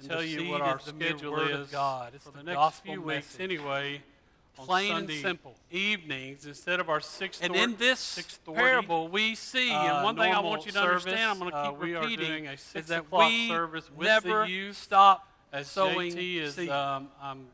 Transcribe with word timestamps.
And 0.00 0.10
tell 0.10 0.24
you 0.24 0.50
what 0.50 0.60
our 0.60 0.78
the 0.78 0.90
schedule 0.90 1.40
is 1.40 1.70
God. 1.70 2.12
It's 2.14 2.24
for 2.24 2.30
the 2.30 2.38
the 2.38 2.54
next 2.54 2.80
few 2.80 3.00
weeks 3.00 3.38
message. 3.38 3.40
anyway. 3.40 4.02
on 4.58 4.66
Plain 4.66 4.96
and 4.96 5.10
simple. 5.10 5.54
Evenings 5.70 6.46
instead 6.46 6.80
of 6.80 6.88
our 6.88 7.00
six. 7.00 7.40
And 7.40 7.54
in 7.54 7.76
this 7.76 8.38
parable, 8.44 9.08
we 9.08 9.34
see, 9.34 9.70
and 9.70 9.98
uh, 9.98 10.02
one 10.02 10.16
thing 10.16 10.32
I 10.32 10.40
want 10.40 10.66
you 10.66 10.72
to 10.72 10.80
understand, 10.80 11.30
I'm 11.30 11.38
going 11.38 11.50
to 11.50 11.56
uh, 11.56 11.70
keep 11.70 11.80
we 11.80 11.94
are 11.94 12.02
repeating, 12.02 12.44
is 12.46 12.86
that 12.86 13.10
we 13.10 13.48
service 13.48 13.90
with 13.90 14.00
the 14.00 14.04
never 14.04 14.46
youth 14.46 14.76
stop 14.76 15.26
as 15.52 15.66
sowing 15.68 16.12
JT 16.12 16.36
is, 16.36 16.54
seed. 16.54 16.68
um, 16.68 17.08
I'm, 17.20 17.46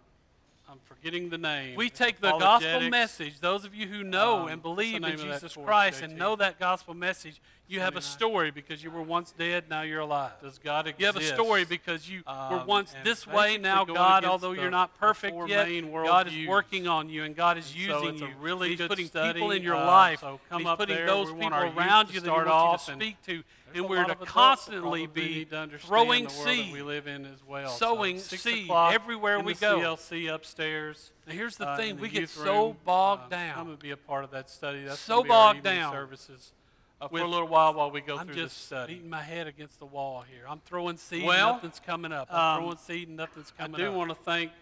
I'm 0.68 0.78
forgetting 0.84 1.28
the 1.30 1.38
name. 1.38 1.76
we 1.76 1.88
take 1.90 2.20
the 2.20 2.36
gospel 2.38 2.80
message. 2.90 3.38
Those 3.40 3.64
of 3.64 3.74
you 3.74 3.86
who 3.86 4.02
know 4.02 4.40
Um, 4.42 4.48
and 4.48 4.62
believe 4.62 5.02
in 5.02 5.16
Jesus 5.16 5.54
Christ 5.56 6.02
and 6.02 6.16
know 6.18 6.34
that 6.36 6.58
gospel 6.58 6.92
message, 6.92 7.40
you 7.68 7.80
have 7.80 7.96
a 7.96 8.00
story 8.00 8.50
because 8.50 8.82
you 8.82 8.90
were 8.90 9.02
once 9.02 9.32
dead, 9.32 9.64
now 9.70 9.82
you're 9.82 10.00
alive. 10.00 10.32
Does 10.42 10.58
God 10.58 10.86
exist? 10.88 11.00
You 11.00 11.06
have 11.06 11.16
a 11.16 11.22
story 11.22 11.64
because 11.64 12.08
you 12.08 12.22
were 12.26 12.32
Um, 12.60 12.66
once 12.66 12.94
this 13.04 13.26
way, 13.26 13.58
now 13.58 13.84
God, 13.84 14.24
although 14.24 14.54
the- 14.54 14.60
you're 14.62 14.70
not 14.70 14.96
perfect 14.98 15.36
yet, 15.48 15.68
God 15.92 16.26
is 16.32 16.46
working 16.48 16.88
on 16.88 17.08
you 17.08 17.22
and 17.24 17.34
God 17.36 17.58
is 17.58 17.66
And 17.70 17.76
using 17.76 18.00
so 18.00 18.06
it's 18.08 18.22
a 18.22 18.26
you. 18.26 18.34
really 18.40 18.70
He's 18.70 18.78
good 18.78 18.88
putting 18.88 19.06
study. 19.06 19.34
people 19.34 19.50
in 19.52 19.62
your 19.62 19.76
Uh, 19.76 19.86
life. 19.86 20.20
so 20.20 20.40
come 20.48 20.62
He's 20.62 20.68
up 20.68 20.78
putting 20.78 20.96
there. 20.96 21.06
those 21.06 21.28
We 21.32 21.40
want 21.40 21.54
people 21.54 21.78
around 21.78 22.12
you 22.14 22.20
that 22.20 22.26
He 22.26 22.30
wants 22.30 22.50
off 22.50 22.80
you 22.80 22.86
to 22.86 22.92
and 22.92 23.02
speak 23.02 23.22
to. 23.26 23.44
And 23.74 23.88
we're 23.88 23.96
to 23.96 24.02
of 24.02 24.08
adults 24.10 24.20
that 24.20 24.26
constantly 24.28 25.06
be 25.06 25.44
to 25.44 25.68
throwing 25.78 26.24
the 26.24 26.30
world 26.34 26.46
that 26.46 26.50
seed, 26.56 26.72
we 26.72 26.82
live 26.82 27.06
in 27.06 27.26
as 27.26 27.44
well. 27.46 27.68
Sowing 27.68 28.18
six 28.18 28.42
seed 28.42 28.70
everywhere 28.70 29.40
we 29.40 29.54
the 29.54 29.60
go. 29.60 29.78
CLC 29.78 30.32
upstairs. 30.32 31.10
Now, 31.26 31.32
here's 31.34 31.56
the 31.56 31.68
uh, 31.68 31.76
thing 31.76 31.96
the 31.96 32.02
we 32.02 32.08
get 32.08 32.28
so 32.28 32.68
room. 32.68 32.76
bogged 32.84 33.24
Uh, 33.32 33.36
down. 33.36 33.58
I'm 33.58 33.64
gonna 33.66 33.76
be 33.76 33.90
a 33.90 33.96
part 33.96 34.24
of 34.24 34.30
that 34.30 34.48
study. 34.48 34.84
That's 34.84 34.98
So 35.00 35.22
bogged 35.24 35.62
down 35.64 35.92
services 35.92 36.52
uh, 37.00 37.08
for 37.08 37.18
a 37.18 37.26
little 37.26 37.48
while 37.48 37.74
while 37.74 37.90
we 37.90 38.00
go 38.00 38.16
I'm 38.16 38.26
through 38.26 38.36
this 38.36 38.52
study. 38.52 38.54
just 38.54 38.66
study. 38.66 38.94
beating 38.94 39.10
my 39.10 39.22
head 39.22 39.46
against 39.46 39.78
the 39.78 39.86
wall 39.86 40.22
here. 40.30 40.44
I'm 40.48 40.60
throwing 40.60 40.96
seed, 40.96 41.24
Well, 41.24 41.48
and 41.50 41.56
nothing's 41.56 41.80
coming 41.80 42.12
up. 42.12 42.28
I'm 42.32 42.38
um, 42.58 42.62
throwing 42.62 42.78
seed, 42.78 43.08
and 43.08 43.16
nothing's 43.16 43.50
coming 43.50 43.74
up. 43.74 43.80
I 43.80 43.82
do 43.82 43.88
up. 43.90 43.94
want 43.94 44.10
to 44.10 44.14
thank 44.16 44.52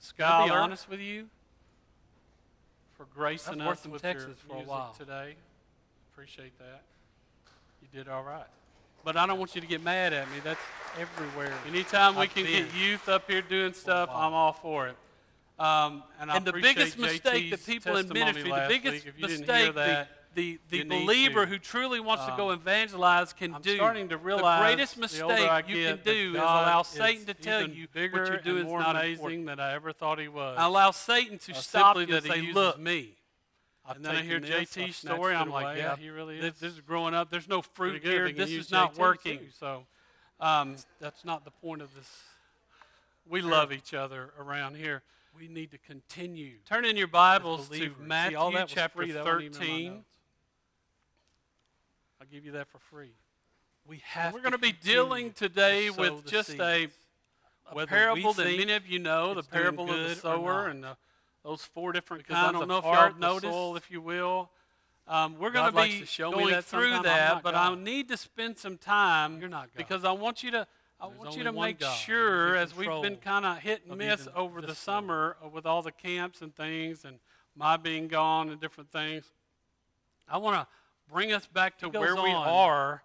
Scholar 0.00 0.46
be 0.48 0.50
honest 0.50 0.88
with 0.88 1.00
you? 1.00 1.28
for 2.96 3.06
gracing 3.14 3.60
I've 3.60 3.68
us 3.68 3.86
with 3.86 4.02
Texas 4.02 4.36
your 4.48 4.56
for 4.56 4.62
a 4.64 4.66
while. 4.66 4.92
today. 4.98 5.36
Appreciate 6.12 6.58
that. 6.58 6.82
You 7.82 7.88
did 7.92 8.08
all 8.08 8.22
right. 8.22 8.46
But 9.04 9.16
I 9.16 9.26
don't 9.26 9.38
want 9.38 9.54
you 9.54 9.60
to 9.60 9.66
get 9.66 9.82
mad 9.82 10.12
at 10.12 10.28
me. 10.30 10.38
That's 10.44 10.60
everywhere. 10.98 11.52
Anytime 11.66 12.16
we 12.16 12.22
I've 12.22 12.34
can 12.34 12.44
been 12.44 12.64
get 12.66 12.74
youth 12.74 13.08
up 13.08 13.30
here 13.30 13.40
doing 13.42 13.72
stuff, 13.72 14.08
while. 14.08 14.26
I'm 14.28 14.34
all 14.34 14.52
for 14.52 14.88
it. 14.88 14.96
Um, 15.58 16.02
and 16.20 16.30
I 16.30 16.36
and 16.36 16.44
the 16.44 16.52
biggest 16.52 16.98
mistake 16.98 17.50
that 17.50 17.64
people 17.66 17.96
in 17.96 18.08
ministry, 18.08 18.50
the 18.50 18.66
biggest 18.68 19.04
week. 19.04 19.06
If 19.06 19.18
you 19.20 19.26
didn't 19.26 19.40
mistake 19.46 19.74
that, 19.74 20.08
the, 20.34 20.58
the, 20.70 20.82
the 20.82 20.84
believer 20.84 21.46
to. 21.46 21.50
who 21.50 21.58
truly 21.58 21.98
wants 21.98 22.24
to 22.26 22.32
Um, 22.32 22.36
go 22.36 22.50
evangelize 22.50 23.32
can 23.32 23.54
I'm 23.54 23.62
do. 23.62 23.74
starting 23.76 24.08
to 24.10 24.18
realize 24.18 24.60
the 24.60 24.66
greatest 24.66 24.94
the 24.96 25.00
mistake 25.00 25.68
you 25.68 25.76
get, 25.82 26.04
can 26.04 26.14
do 26.14 26.30
is 26.34 26.36
allow 26.36 26.82
Satan 26.82 27.26
to 27.26 27.34
tell 27.34 27.68
you 27.68 27.88
what 27.92 28.12
you're 28.28 28.36
doing 28.38 28.58
is 28.58 28.66
more 28.66 28.80
not 28.80 28.94
amazing 28.96 29.12
important. 29.14 29.46
than 29.46 29.60
I 29.60 29.72
ever 29.74 29.92
thought 29.92 30.20
he 30.20 30.28
was. 30.28 30.56
Allow 30.60 30.90
Satan 30.92 31.38
to 31.38 31.52
Uh, 31.52 31.54
stop 31.56 31.96
simply 31.96 32.12
you 32.12 32.16
and 32.18 32.26
that 32.26 32.36
he 32.36 32.46
say, 32.48 32.52
"Look, 32.52 32.78
me. 32.78 33.14
I've 33.88 33.96
and 33.96 34.04
then 34.04 34.16
I 34.16 34.22
hear 34.22 34.38
this, 34.38 34.50
JT's 34.50 34.96
story. 34.96 35.34
I'm 35.34 35.50
like, 35.50 35.64
away, 35.64 35.78
yeah, 35.78 35.96
he 35.96 36.10
really 36.10 36.38
is. 36.38 36.60
this 36.60 36.74
is 36.74 36.80
growing 36.80 37.14
up. 37.14 37.30
There's 37.30 37.48
no 37.48 37.62
fruit 37.62 38.02
here. 38.02 38.30
This 38.30 38.50
is 38.50 38.70
not 38.70 38.94
JT 38.94 38.98
working. 38.98 39.38
too, 39.38 39.46
so 39.58 39.84
um, 40.40 40.76
that's 41.00 41.24
not 41.24 41.46
the 41.46 41.50
point 41.50 41.80
of 41.80 41.94
this. 41.94 42.08
We 43.28 43.40
love 43.40 43.72
each 43.72 43.94
other 43.94 44.30
around 44.38 44.76
here. 44.76 45.02
We 45.38 45.48
need 45.48 45.70
to 45.70 45.78
continue. 45.78 46.56
Turn 46.68 46.84
in 46.84 46.96
your 46.96 47.06
Bibles 47.06 47.68
to. 47.70 47.76
See, 47.76 47.90
Matthew 47.98 48.38
that 48.52 48.68
chapter 48.68 48.98
free. 48.98 49.12
That 49.12 49.24
wasn't 49.24 49.56
even 49.56 49.62
in 49.62 49.68
my 49.68 49.90
13. 49.90 50.04
I'll 52.20 52.26
give 52.30 52.44
you 52.44 52.52
that 52.52 52.68
for 52.68 52.78
free. 52.78 53.12
We 53.86 54.02
have. 54.04 54.34
We're 54.34 54.40
going 54.40 54.52
to 54.52 54.58
be 54.58 54.72
dealing 54.72 55.32
today 55.32 55.88
to 55.88 55.98
with 55.98 56.26
just 56.26 56.48
seeds. 56.48 56.60
a, 56.60 56.88
a 57.74 57.86
parable 57.86 58.34
that 58.34 58.44
many 58.44 58.72
of 58.72 58.86
you 58.86 58.98
know, 58.98 59.32
the 59.32 59.42
parable 59.42 59.90
of 59.90 60.08
the 60.08 60.14
sower 60.14 60.66
and 60.66 60.84
the, 60.84 60.96
those 61.48 61.62
four 61.62 61.92
different 61.92 62.26
Because 62.26 62.36
I 62.36 62.40
kinds 62.42 62.52
don't 62.52 62.62
of 62.64 62.68
know 62.68 62.78
if 62.78 62.84
y'all 62.84 63.12
the 63.12 63.18
noticed, 63.18 63.84
if 63.84 63.90
you 63.90 64.02
will. 64.02 64.50
Um, 65.06 65.38
we're 65.38 65.50
going 65.50 65.72
to 65.72 65.82
be 65.82 66.00
to 66.00 66.06
show 66.06 66.30
me 66.30 66.38
going 66.38 66.52
that 66.52 66.64
through 66.64 66.92
sometime. 66.92 67.02
That, 67.04 67.42
but 67.42 67.54
I 67.54 67.74
need 67.74 68.08
to 68.08 68.18
spend 68.18 68.58
some 68.58 68.76
time 68.76 69.40
You're 69.40 69.48
not 69.48 69.72
God. 69.72 69.78
because 69.78 70.04
I 70.04 70.12
want 70.12 70.42
you 70.42 70.50
to. 70.50 70.66
I 71.00 71.06
There's 71.08 71.18
want 71.18 71.36
you 71.36 71.44
to 71.44 71.52
make 71.52 71.78
God. 71.78 71.94
Sure, 71.94 72.56
as 72.56 72.76
we've 72.76 73.02
been 73.02 73.16
kind 73.16 73.46
of 73.46 73.58
hit 73.58 73.82
and 73.88 73.96
miss 73.96 74.28
over 74.34 74.60
the 74.60 74.74
summer 74.74 75.36
uh, 75.42 75.48
with 75.48 75.64
all 75.64 75.80
the 75.80 75.92
camps 75.92 76.42
and 76.42 76.54
things, 76.54 77.04
and 77.04 77.18
my 77.56 77.78
being 77.78 78.08
gone 78.08 78.50
and 78.50 78.60
different 78.60 78.92
things, 78.92 79.24
I 80.28 80.36
want 80.36 80.56
to 80.56 80.66
bring 81.10 81.32
us 81.32 81.46
back 81.46 81.78
to 81.78 81.88
where 81.88 82.14
we 82.14 82.30
on 82.30 82.46
are 82.46 83.02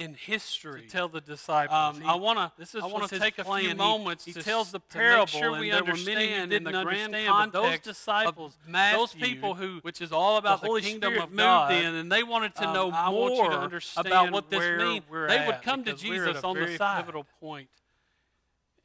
in 0.00 0.14
history. 0.14 0.82
to 0.82 0.88
tell 0.88 1.08
the 1.08 1.20
disciples. 1.20 1.98
Um, 1.98 2.02
I 2.06 2.14
want 2.14 2.38
to. 2.38 2.50
this 2.58 2.74
is 2.74 2.82
I 2.82 2.86
want 2.86 3.08
to 3.10 3.18
take 3.18 3.38
a 3.38 3.44
few 3.44 3.54
He- 3.68 3.74
moments. 3.74 4.24
he 4.24 4.32
to, 4.32 4.42
tells 4.42 4.72
the 4.72 4.78
to 4.78 4.84
make 4.98 5.06
parable, 5.06 5.26
sure 5.26 5.50
and 5.52 5.60
we 5.60 5.70
there 5.70 5.82
were 5.84 5.90
understand 5.90 6.18
many 6.18 6.34
who 6.34 6.42
in 6.42 6.48
didn't 6.48 6.64
the 6.64 6.70
grand 6.82 7.14
understand, 7.14 7.26
but 7.28 7.52
those 7.52 7.62
context 7.62 7.84
disciples, 7.88 8.58
Matthew, 8.66 8.98
those 8.98 9.14
people 9.14 9.54
who, 9.54 9.78
which 9.82 10.00
is 10.00 10.10
all 10.12 10.36
about 10.38 10.60
the 10.62 10.66
Holy 10.66 10.80
the 10.80 10.86
kingdom 10.88 11.12
Spirit 11.12 11.24
of 11.24 11.30
moved 11.30 11.38
God, 11.38 11.72
in, 11.72 11.94
and 11.94 12.10
they 12.10 12.22
wanted 12.22 12.54
to 12.56 12.66
um, 12.68 12.74
know 12.74 12.90
I 12.90 13.06
you 13.10 13.12
to 13.12 13.18
more 13.18 13.80
about 13.98 14.32
what 14.32 14.50
this 14.50 14.78
means. 14.78 15.04
They 15.10 15.44
would 15.46 15.62
come 15.62 15.84
to 15.84 15.92
because 15.92 16.04
we're 16.04 16.24
at 16.24 16.28
Jesus 16.28 16.44
on 16.44 16.56
the 16.56 16.76
side, 16.76 16.96
pivotal 17.04 17.26
point 17.40 17.68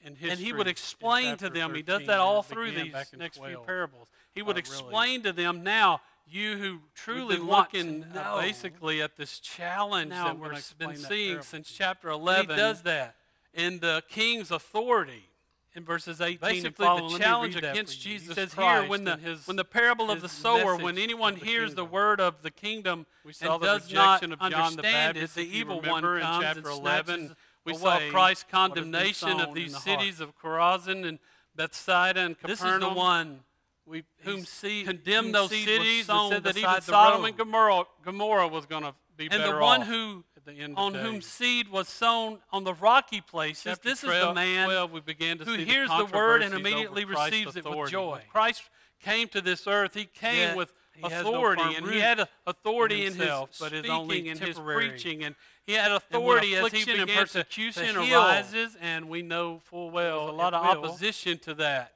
history. 0.04 0.30
and 0.30 0.40
he 0.40 0.54
would 0.54 0.68
explain 0.68 1.38
to 1.38 1.50
them. 1.50 1.74
He 1.74 1.82
does 1.82 2.06
that 2.06 2.20
all 2.20 2.44
through 2.44 2.72
these 2.72 2.94
next 3.18 3.38
few 3.44 3.60
parables. 3.66 4.08
He 4.34 4.42
would 4.42 4.58
Uh, 4.58 4.60
really. 4.60 4.60
explain 4.60 5.24
to 5.24 5.34
them 5.34 5.64
now. 5.64 6.02
You 6.28 6.58
who 6.58 6.80
truly 6.96 7.38
looking, 7.38 8.04
uh, 8.16 8.40
basically 8.42 9.02
at 9.02 9.16
this 9.16 9.40
challenge 9.40 10.10
now 10.10 10.26
that 10.26 10.40
we're 10.40 10.56
been 10.78 10.96
seeing 10.96 11.42
since 11.42 11.70
chapter 11.70 12.08
chapter 12.08 12.10
11. 12.10 12.46
11 12.46 12.56
he 12.56 12.62
does 12.62 12.82
that 12.84 13.16
in 13.54 13.80
the 13.80 14.04
king's 14.10 14.52
authority 14.52 15.30
in 15.76 15.84
verses 15.84 16.22
18 16.22 16.34
and 16.34 16.42
Basically, 16.42 16.86
following. 16.86 17.14
the 17.14 17.20
challenge 17.20 17.56
against. 17.56 18.00
Jesus 18.02 18.30
he 18.30 18.34
says 18.34 18.54
Christ 18.54 18.82
here 18.82 18.90
when 18.90 19.04
the 19.04 19.18
his- 19.18 19.46
when 19.46 19.58
the 19.58 19.66
parable 19.66 20.10
of 20.10 20.22
the 20.22 20.30
sower, 20.30 20.76
when 20.76 20.98
anyone 20.98 21.36
the 21.36 21.46
hears 21.46 21.76
the 21.76 21.86
word 21.86 22.20
of 22.20 22.42
the 22.42 22.52
kingdom 22.52 23.06
We 23.24 23.34
saw 23.34 23.56
and 23.56 23.64
the 23.64 23.68
does 23.68 23.94
not 23.94 24.24
of 24.24 24.40
John 24.40 24.50
the 24.50 24.56
understand 24.58 25.16
Baptist, 25.16 25.38
it, 25.38 25.42
the 25.42 25.58
evil 25.58 25.76
one 25.82 26.04
remember, 26.04 26.18
in 26.18 26.24
chapter 26.42 26.70
and 26.70 26.80
11. 26.80 27.36
We 27.66 27.74
saw 27.74 28.00
Christ's 28.10 28.12
what 28.12 28.18
has 28.30 28.44
been 28.44 28.52
condemnation 28.52 29.40
of 29.42 29.54
these 29.54 29.72
the 29.74 29.80
heart. 29.80 30.00
cities 30.02 30.20
of 30.20 30.38
Chorazin 30.40 31.06
and 31.06 31.20
Bethsaida 31.56 32.20
and 32.22 32.36
Capernaum. 32.38 32.50
This 32.50 32.62
is 32.62 32.80
the 32.80 32.90
one 32.90 33.44
we, 33.86 34.04
whom 34.24 34.46
seed- 34.46 34.88
condemned 34.88 35.26
whom 35.26 35.32
those 35.32 35.50
seed 35.50 35.68
cities 35.68 36.10
and 36.10 36.30
said 36.32 36.44
that 36.44 36.58
even 36.58 36.82
Sodom 36.82 37.22
road. 37.22 37.28
and 37.28 37.38
Gomorrah, 37.38 37.84
Gomorrah 38.04 38.48
was 38.48 38.66
going 38.66 38.84
to 38.84 38.94
be 39.18 39.26
and 39.26 39.32
better 39.32 39.56
the 39.56 39.60
one 39.60 39.82
who 39.82 40.24
the 40.46 40.74
on 40.76 40.94
whom 40.94 41.22
seed 41.22 41.70
was 41.70 41.88
sown 41.88 42.40
on 42.52 42.64
the 42.64 42.74
rocky 42.74 43.22
places. 43.22 43.64
Chapter 43.64 43.90
this 43.90 44.04
is 44.04 44.10
the 44.10 44.34
man 44.34 44.68
12, 44.68 44.92
we 44.92 45.00
began 45.02 45.40
to 45.40 45.46
who 45.46 45.56
see 45.56 45.66
hears 45.66 45.90
the, 45.90 46.06
the, 46.06 46.16
word 46.16 46.44
and 46.44 46.54
immediately 46.54 47.04
receives 47.04 47.56
it 47.56 47.66
with 47.66 47.90
joy. 47.90 48.12
When 48.12 48.22
Christ 48.30 48.64
came 49.02 49.28
to 49.30 49.42
this 49.42 49.66
earth, 49.68 49.96
he 49.96 50.06
came 50.06 50.50
Yet 50.50 50.58
with 50.58 50.74
he 50.96 51.02
has 51.10 51.24
no 51.24 51.32
authority, 51.32 51.76
and 51.76 51.88
he 51.90 52.00
had 52.00 52.28
authority 52.48 53.02
in 53.02 53.14
in, 53.14 53.20
himself, 53.20 53.50
his 53.50 53.60
but 53.60 53.68
speaking 53.70 53.92
only 53.92 54.30
and 54.30 54.40
his 54.40 54.58
preaching, 54.58 55.24
and 55.24 55.36
he 55.66 55.74
had 55.74 55.92
authority 55.92 56.56
as 56.56 56.72
he 56.72 56.78
and 56.80 56.86
began 56.86 57.08
to, 57.08 57.16
persecution 57.16 57.96
to 57.96 58.02
heal, 58.02 58.22
arises, 58.22 58.78
and 58.80 59.10
we 59.10 59.22
know 59.22 59.60
full 59.66 59.92
well 59.92 60.30
a 60.30 60.32
lot 60.32 60.54
of 60.54 60.64
opposition 60.64 61.38
to 61.40 61.54
that. 61.56 61.95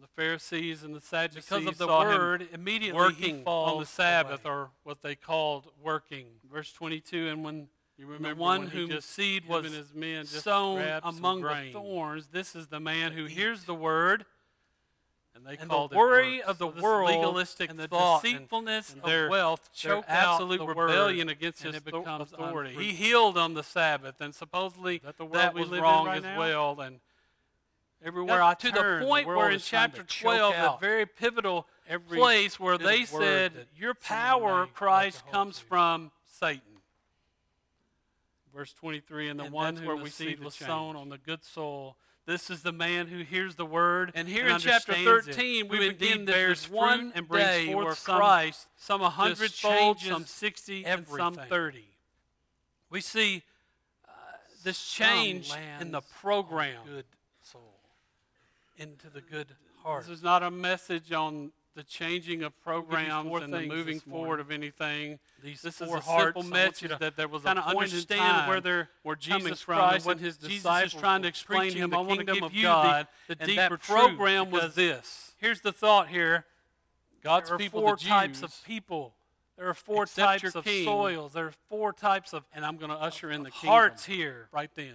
The 0.00 0.08
Pharisees 0.22 0.82
and 0.82 0.94
the 0.94 1.00
Sadducees 1.00 1.44
Because 1.48 1.66
of 1.66 1.78
the 1.78 1.86
saw 1.86 2.02
word, 2.04 2.42
him 2.42 2.48
immediately 2.52 2.98
working 2.98 3.36
he 3.38 3.44
on 3.44 3.80
the 3.80 3.86
Sabbath, 3.86 4.44
away. 4.44 4.54
or 4.54 4.70
what 4.82 5.02
they 5.02 5.14
called 5.14 5.68
working. 5.82 6.26
Verse 6.50 6.72
22, 6.72 7.28
and 7.28 7.44
when 7.44 7.68
you 7.98 8.06
the 8.18 8.34
one 8.34 8.60
when 8.62 8.70
he 8.70 8.78
whom 8.78 8.90
just, 8.90 9.10
seed 9.10 9.46
was 9.48 9.64
and 9.64 9.74
his 9.74 9.94
men 9.94 10.24
just 10.26 10.44
sown 10.44 10.80
among 11.02 11.40
the 11.42 11.70
thorns, 11.72 12.28
this 12.28 12.54
is 12.54 12.66
the 12.66 12.80
man 12.80 13.12
who 13.12 13.24
hears 13.24 13.64
the 13.64 13.74
word 13.74 14.26
and 15.34 15.46
they 15.46 15.56
and 15.56 15.70
called 15.70 15.90
the 15.90 15.96
it 15.96 15.98
worry 15.98 16.36
works. 16.38 16.48
of 16.48 16.58
the 16.58 16.72
So 16.74 16.82
world 16.82 17.10
legalistic 17.10 17.70
and 17.70 17.78
the 17.78 17.88
thought 17.88 18.22
and- 18.24 18.34
deceitfulness 18.34 18.92
and 18.92 19.02
of 19.02 19.06
their- 19.08 19.28
wealth 19.30 19.68
their 19.82 19.94
choke 19.96 20.04
out 20.08 20.32
absolute 20.34 20.58
the 20.58 20.66
rebellion 20.66 21.26
word, 21.28 21.32
against 21.36 21.64
and 21.64 21.74
his 21.74 21.82
it 21.82 21.84
becomes 21.86 22.32
authority. 22.32 22.74
He 22.74 22.92
healed 22.94 23.36
on 23.38 23.54
the 23.54 23.62
Sabbath, 23.62 24.20
and 24.20 24.34
supposedly 24.34 24.98
that 24.98 25.16
the 25.16 25.24
world 25.24 25.34
that 25.34 25.54
was 25.54 25.70
wrong 25.70 26.06
right 26.06 26.18
as 26.18 26.22
now? 26.22 26.38
well. 26.38 26.80
And 26.80 27.00
Everywhere 28.04 28.42
I 28.42 28.54
to 28.54 28.70
turn, 28.70 29.00
the 29.00 29.06
point 29.06 29.26
world 29.26 29.38
where 29.38 29.50
in 29.50 29.56
is 29.56 29.66
trying 29.66 29.90
to 29.92 29.98
chapter 29.98 30.22
12, 30.22 30.54
the 30.54 30.76
very 30.80 31.06
pivotal 31.06 31.66
every 31.88 32.18
place 32.18 32.60
where 32.60 32.78
they 32.78 33.04
said, 33.04 33.52
Your 33.76 33.94
power, 33.94 34.66
Christ, 34.66 35.22
comes 35.30 35.58
to." 35.58 35.64
from 35.64 36.12
Satan. 36.24 36.60
Verse 38.54 38.72
23 38.74 39.28
And 39.28 39.40
the 39.40 39.44
And 39.44 39.52
one 39.52 39.76
where 39.84 39.96
the 39.96 40.02
we 40.04 40.10
see 40.10 40.28
seed 40.28 40.40
the 40.40 40.44
was 40.44 40.54
sown 40.54 40.96
on 40.96 41.08
the 41.08 41.18
good 41.18 41.44
soil. 41.44 41.96
This 42.26 42.50
is 42.50 42.62
the 42.62 42.72
man 42.72 43.06
who 43.06 43.22
hears 43.22 43.54
the 43.54 43.66
word. 43.66 44.10
And 44.14 44.26
here 44.26 44.46
and 44.46 44.54
in 44.54 44.60
chapter 44.60 44.92
understands 44.92 45.28
it, 45.28 45.34
13, 45.34 45.68
we 45.68 45.78
begin 45.90 46.24
this 46.24 46.34
bears 46.34 46.64
fruit 46.64 46.76
one 46.76 47.12
and 47.14 47.28
brings 47.28 47.46
day 47.46 47.72
forth 47.72 47.84
where 47.84 47.94
some 47.94 48.16
Christ 48.18 48.66
some 48.76 49.00
a 49.00 49.04
just 49.04 49.16
hundredfold, 49.16 49.98
changes 49.98 50.12
some 50.12 50.24
sixty, 50.26 50.84
and 50.84 51.06
some 51.06 51.34
thirty. 51.34 51.84
We 52.90 53.00
see 53.00 53.44
uh, 54.08 54.10
this 54.64 54.84
change 54.90 55.52
in 55.80 55.92
the 55.92 56.00
program. 56.00 56.82
good 56.84 57.04
into 58.76 59.10
the 59.10 59.20
good 59.20 59.48
heart. 59.82 60.06
This 60.06 60.18
is 60.18 60.22
not 60.22 60.42
a 60.42 60.50
message 60.50 61.12
on 61.12 61.52
the 61.76 61.84
changing 61.84 62.42
of 62.42 62.58
programs 62.62 63.30
and 63.42 63.52
the 63.52 63.60
moving 63.60 64.00
forward 64.00 64.40
of 64.40 64.50
anything. 64.50 65.18
These 65.44 65.60
this 65.60 65.80
is 65.80 65.92
a 65.92 66.02
simple 66.02 66.42
message 66.42 66.90
that 66.98 67.16
there 67.16 67.28
was 67.28 67.44
a 67.44 67.54
point 67.54 67.92
in 67.92 68.04
time 68.04 68.48
where, 68.48 68.60
they're 68.62 68.88
where 69.02 69.14
Jesus 69.14 69.62
Christ 69.62 70.06
and 70.06 70.18
his 70.18 70.38
disciples 70.38 70.92
Jesus 70.92 71.00
trying 71.00 71.22
to 71.22 71.28
explain 71.28 71.72
him 71.72 71.90
the 71.90 71.98
I 71.98 72.00
want 72.00 72.20
to 72.20 72.24
give 72.24 72.52
you 72.52 72.62
God, 72.62 73.06
the, 73.28 73.34
the 73.34 73.44
and 73.44 73.58
that 73.58 73.80
program 73.80 74.50
was 74.50 74.74
this. 74.74 75.34
Here's 75.38 75.60
the 75.60 75.72
thought 75.72 76.08
here. 76.08 76.46
God's 77.22 77.48
there 77.48 77.56
are 77.56 77.58
people, 77.58 77.82
four 77.82 77.96
Jews, 77.96 78.08
types 78.08 78.42
of 78.42 78.54
people. 78.64 79.14
There 79.58 79.68
are 79.68 79.74
four 79.74 80.06
types 80.06 80.54
of 80.54 80.66
soils. 80.66 81.34
There 81.34 81.46
are 81.46 81.54
four 81.68 81.92
types 81.92 82.32
of 82.32 82.44
and 82.54 82.64
I'm 82.64 82.78
going 82.78 82.90
to 82.90 82.96
usher 82.96 83.30
in 83.30 83.42
the 83.42 83.50
hearts 83.50 84.06
here 84.06 84.48
right 84.50 84.70
then. 84.74 84.94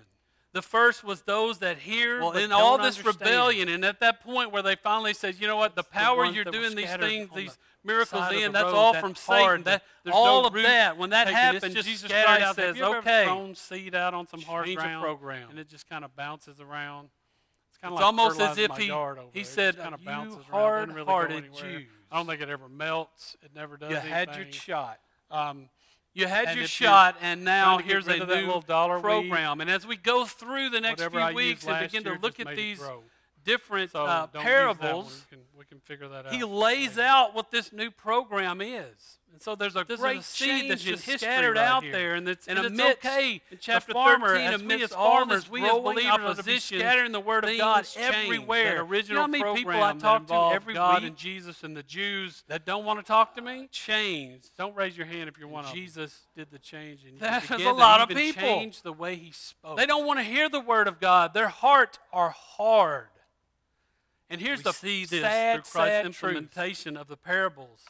The 0.53 0.62
first 0.62 1.03
was 1.03 1.21
those 1.21 1.59
that 1.59 1.77
hear 1.77 2.19
well, 2.19 2.31
in 2.31 2.51
all 2.51 2.77
this 2.77 2.98
understand. 2.98 3.21
rebellion, 3.21 3.69
and 3.69 3.86
at 3.86 4.01
that 4.01 4.21
point 4.21 4.51
where 4.51 4.62
they 4.62 4.75
finally 4.75 5.13
said, 5.13 5.36
"You 5.39 5.48
know 5.48 5.56
what? 5.56 5.75
The 5.75 5.83
power 5.83 6.27
the 6.27 6.33
you're 6.33 6.44
doing 6.44 6.75
these 6.75 6.94
things, 6.95 7.30
these 7.33 7.57
miracles 7.86 8.31
in, 8.33 8.51
that's 8.51 8.65
road, 8.65 8.75
all 8.75 8.94
from 8.95 9.15
Satan. 9.15 9.63
That, 9.63 9.83
all 10.12 10.42
no 10.42 10.48
of 10.48 10.53
that. 10.53 10.98
When 10.98 11.12
that 11.12 11.30
happens, 11.30 11.74
Jesus 11.74 12.12
Christ 12.12 12.42
out, 12.42 12.56
says, 12.56 12.81
"Okay, 12.81 13.24
thrown 13.24 13.56
seed 13.56 13.95
out 13.95 14.13
on 14.13 14.27
some 14.27 14.42
hard 14.42 14.74
ground, 14.75 15.01
program. 15.01 15.50
and 15.50 15.57
it 15.57 15.69
just 15.69 15.88
kind 15.88 16.03
of 16.03 16.13
bounces 16.18 16.59
around. 16.59 17.09
It's, 17.69 17.77
kind 17.77 17.94
of 17.94 17.95
like 17.95 18.06
almost 18.06 18.42
as 18.42 18.57
if 18.57 18.75
he 18.75 18.94
he 19.31 19.45
said, 19.45 19.77
kind 19.77 19.94
of 19.94 20.04
bounces 20.04 20.44
hard-hearted 20.50 21.45
really 21.56 21.62
Jews." 21.62 21.88
I 22.12 22.18
don't 22.18 22.27
think 22.27 22.42
it 22.42 22.50
ever 22.50 22.68
melts. 22.68 23.38
It 23.42 23.51
never 23.56 23.77
does. 23.77 23.92
You 23.92 23.95
anything. 23.95 24.12
had 24.12 24.36
your 24.36 24.51
shot. 24.51 25.00
Um, 25.30 25.69
you 26.13 26.27
had 26.27 26.47
and 26.47 26.57
your 26.57 26.67
shot, 26.67 27.15
and 27.21 27.43
now 27.45 27.77
here's 27.77 28.07
a 28.07 28.17
new 28.17 28.61
program. 28.61 29.57
Weed, 29.57 29.61
and 29.61 29.69
as 29.69 29.87
we 29.87 29.95
go 29.95 30.25
through 30.25 30.69
the 30.69 30.81
next 30.81 31.03
few 31.03 31.19
I 31.19 31.31
weeks 31.31 31.65
and 31.65 31.79
begin 31.79 32.03
to 32.03 32.19
look 32.21 32.39
at 32.39 32.55
these 32.55 32.81
different 33.45 33.91
so 33.91 34.05
uh, 34.05 34.27
parables, 34.27 35.25
we 35.31 35.37
can, 35.37 35.45
we 35.57 35.65
can 35.65 36.31
he 36.31 36.43
lays 36.43 36.97
later. 36.97 37.01
out 37.01 37.35
what 37.35 37.51
this 37.51 37.71
new 37.71 37.91
program 37.91 38.61
is 38.61 39.19
so 39.41 39.55
there's 39.55 39.75
a 39.75 39.83
there's 39.88 39.99
great 39.99 40.19
a 40.19 40.23
seed 40.23 40.69
that's 40.69 40.83
just 40.83 41.03
scattered 41.03 41.55
right 41.55 41.65
out 41.65 41.83
here. 41.83 41.91
there, 41.91 42.15
and 42.15 42.27
it's, 42.27 42.47
and, 42.47 42.59
and 42.59 42.79
it's 42.79 42.97
okay. 43.05 43.41
In 43.49 43.57
chapter 43.59 43.88
the 43.88 43.93
farmer, 43.93 44.35
13, 44.35 44.88
farmers, 44.89 45.49
we 45.49 45.63
as 45.63 45.71
believers 45.71 46.39
are 46.39 46.59
scattering 46.59 47.11
the 47.11 47.19
word 47.19 47.43
of 47.45 47.57
God 47.57 47.88
everywhere. 47.97 48.81
Original 48.81 49.09
you 49.09 49.15
know 49.15 49.21
how 49.21 49.27
many 49.27 49.57
people 49.57 49.81
I 49.81 49.93
talk 49.93 50.27
to 50.27 50.51
every 50.53 50.73
God 50.73 51.01
week? 51.01 51.09
and 51.09 51.17
Jesus 51.17 51.63
and 51.63 51.75
the 51.75 51.83
Jews 51.83 52.43
that 52.47 52.65
don't 52.65 52.85
want 52.85 52.99
to 52.99 53.05
talk 53.05 53.35
to 53.35 53.41
me? 53.41 53.67
Change. 53.71 54.43
Don't 54.57 54.75
raise 54.75 54.95
your 54.95 55.07
hand 55.07 55.27
if 55.27 55.38
you're 55.38 55.47
one 55.47 55.65
of 55.65 55.71
them. 55.71 55.75
Jesus 55.75 56.27
did 56.35 56.51
the 56.51 56.59
change, 56.59 57.05
and 57.05 57.19
that 57.19 57.49
is 57.51 57.65
a 57.65 57.71
lot 57.71 58.01
of 58.01 58.15
people. 58.15 58.41
Change 58.41 58.81
the 58.81 58.94
way 58.94 59.15
He 59.15 59.31
spoke. 59.31 59.77
They 59.77 59.85
don't 59.85 60.05
want 60.05 60.19
to 60.19 60.23
hear 60.23 60.49
the 60.49 60.61
word 60.61 60.87
of 60.87 60.99
God. 60.99 61.33
Their 61.33 61.49
heart 61.49 61.99
are 62.13 62.29
hard. 62.29 63.07
And 64.29 64.39
here's 64.39 64.59
we 64.59 65.03
the 65.05 65.05
sad, 65.21 65.67
sad 65.67 66.05
implementation 66.05 66.94
truth. 66.94 67.01
of 67.01 67.07
the 67.09 67.17
parables. 67.17 67.81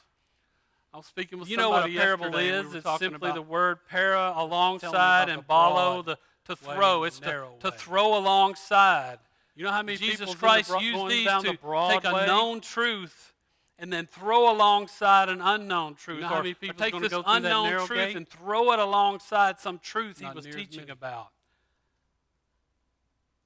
I 0.94 0.98
was 0.98 1.06
speaking 1.06 1.40
with 1.40 1.50
you 1.50 1.58
know 1.58 1.70
what 1.70 1.90
a 1.90 1.94
parable 1.94 2.36
is. 2.38 2.68
We 2.74 2.80
it's 2.80 3.00
simply 3.00 3.32
the 3.32 3.42
word 3.42 3.80
para 3.90 4.34
alongside 4.36 5.30
and 5.30 5.48
balo 5.48 6.04
the 6.04 6.18
to 6.46 6.56
throw. 6.56 7.02
Way, 7.02 7.08
it's 7.08 7.20
to, 7.20 7.48
to 7.62 7.72
throw 7.72 8.18
alongside. 8.18 9.20
You 9.56 9.66
know 9.66 9.72
how 9.72 9.84
many 9.84 9.98
Jesus 9.98 10.20
people 10.20 10.36
Christ 10.36 10.70
the 10.70 10.80
used 10.80 11.08
these 11.08 11.28
to 11.28 11.42
the 11.42 11.88
take 11.90 12.04
a 12.04 12.26
known 12.26 12.62
truth 12.62 13.34
and 13.80 13.92
then 13.92 14.06
throw 14.06 14.52
alongside 14.52 15.30
an 15.30 15.42
unknown 15.42 15.96
truth, 15.96 16.18
you 16.18 16.30
know 16.30 16.36
or, 16.36 16.40
or, 16.40 16.74
take 16.74 17.00
this 17.00 17.14
unknown 17.26 17.86
truth 17.86 18.00
gate? 18.00 18.16
and 18.16 18.28
throw 18.28 18.72
it 18.74 18.80
alongside 18.80 19.60
some 19.60 19.80
truth 19.80 20.22
Not 20.22 20.32
he 20.32 20.36
was 20.36 20.56
teaching 20.56 20.90
about. 20.90 21.30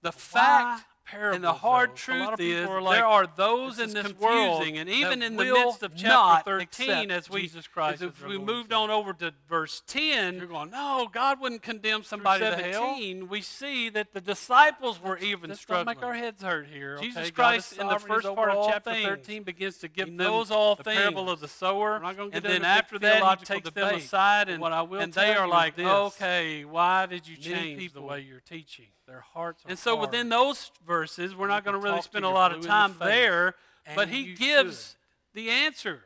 The 0.02 0.12
fact 0.12 0.86
parables. 1.06 1.36
And 1.36 1.44
the 1.44 1.54
hard 1.54 1.92
though. 1.92 1.96
truth 1.96 2.40
is, 2.40 2.68
like, 2.68 2.98
there 2.98 3.06
are 3.06 3.28
those 3.36 3.78
this 3.78 3.94
in 3.94 4.04
this 4.04 4.14
world, 4.18 4.64
and 4.64 4.90
even 4.90 5.22
in 5.22 5.36
the 5.36 5.46
midst 5.46 5.84
of 5.84 5.96
chapter 5.96 6.60
13, 6.60 7.12
as 7.12 7.30
we 7.30 7.44
Jesus 7.44 7.68
Christ 7.68 8.02
as 8.02 8.12
we 8.22 8.38
moved 8.38 8.74
on 8.74 8.90
over 8.90 9.14
to 9.14 9.34
verse 9.48 9.82
10, 9.88 10.38
you're 10.38 10.48
going, 10.48 10.72
no, 10.72 11.08
God 11.12 11.40
wouldn't 11.40 11.62
condemn 11.62 12.04
somebody 12.04 12.44
to 12.44 12.56
hell. 12.56 12.98
We 13.30 13.42
see 13.42 13.90
that 13.90 14.14
the 14.14 14.22
disciples 14.22 15.02
were 15.02 15.16
that's, 15.16 15.26
even 15.26 15.50
that's 15.50 15.62
struggling. 15.62 15.96
Don't 15.96 16.02
make 16.02 16.04
our 16.04 16.14
heads 16.14 16.42
hurt 16.44 16.68
here. 16.68 16.96
Okay? 16.96 17.08
Jesus 17.08 17.32
Christ, 17.32 17.78
in 17.78 17.88
the 17.88 18.00
first 18.00 18.26
part 18.26 18.50
of 18.50 18.68
chapter 18.68 18.92
things. 18.92 19.06
13, 19.06 19.44
begins 19.44 19.78
to 19.80 19.88
give 19.88 20.08
he 20.08 20.14
knows 20.14 20.50
them 20.50 20.58
all 20.58 20.76
the 20.76 20.84
things. 20.84 20.98
parable 20.98 21.30
of 21.30 21.40
the 21.40 21.48
sower, 21.48 22.02
and 22.04 22.44
then 22.44 22.64
after 22.64 23.00
that, 23.00 23.40
he 23.40 23.46
takes 23.46 23.70
them 23.70 23.96
aside, 23.96 24.50
and, 24.50 24.64
and 24.64 25.14
they 25.14 25.36
are 25.36 25.48
like, 25.48 25.78
okay, 25.78 26.66
why 26.66 27.06
did 27.06 27.28
you 27.28 27.38
change 27.38 27.94
the 27.94 28.02
way 28.02 28.22
you're 28.22 28.40
teaching? 28.40 28.88
Their 29.08 29.22
hearts 29.34 29.64
And 29.68 29.78
so 29.78 29.96
hard. 29.96 30.10
within 30.10 30.30
those 30.30 30.72
verses, 30.86 31.36
we're 31.36 31.46
you 31.46 31.50
not 31.50 31.64
going 31.64 31.80
to 31.80 31.82
really 31.82 32.02
spend 32.02 32.26
a 32.26 32.30
lot 32.30 32.54
of 32.54 32.66
time 32.66 32.96
the 32.98 33.06
there, 33.06 33.56
but 33.94 34.08
he 34.08 34.34
gives 34.34 34.96
should. 35.34 35.44
the 35.44 35.50
answer 35.50 36.02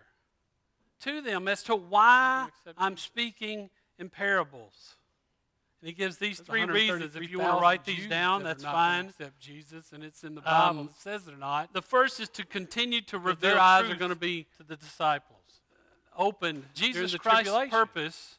to 1.01 1.21
them 1.21 1.47
as 1.47 1.63
to 1.63 1.75
why 1.75 2.49
I'm 2.77 2.97
speaking 2.97 3.69
in 3.97 4.09
parables. 4.09 4.95
And 5.81 5.87
he 5.87 5.93
gives 5.93 6.17
these 6.17 6.39
three 6.41 6.65
reasons. 6.65 7.15
If 7.15 7.31
you 7.31 7.39
want 7.39 7.57
to 7.57 7.61
write 7.61 7.85
these 7.85 7.99
Jews 7.99 8.07
down, 8.07 8.43
that's 8.43 8.63
fine. 8.63 9.05
Except 9.05 9.39
Jesus, 9.39 9.93
and 9.93 10.03
it's 10.03 10.25
in 10.25 10.35
the 10.35 10.41
um, 10.41 10.45
Bible. 10.45 10.79
Um, 10.81 10.85
it 10.87 11.01
says 11.01 11.27
it 11.27 11.33
or 11.33 11.37
not. 11.37 11.73
The 11.73 11.81
first 11.81 12.19
is 12.19 12.27
to 12.29 12.45
continue 12.45 12.99
to 13.01 13.17
reveal. 13.17 13.51
Their 13.51 13.59
eyes 13.59 13.89
are 13.89 13.95
going 13.95 14.09
to 14.09 14.17
be 14.17 14.47
to 14.57 14.63
the 14.63 14.75
disciples. 14.75 15.37
Open. 16.17 16.65
Jesus 16.73 17.15
Christ's 17.15 17.69
purpose 17.69 18.38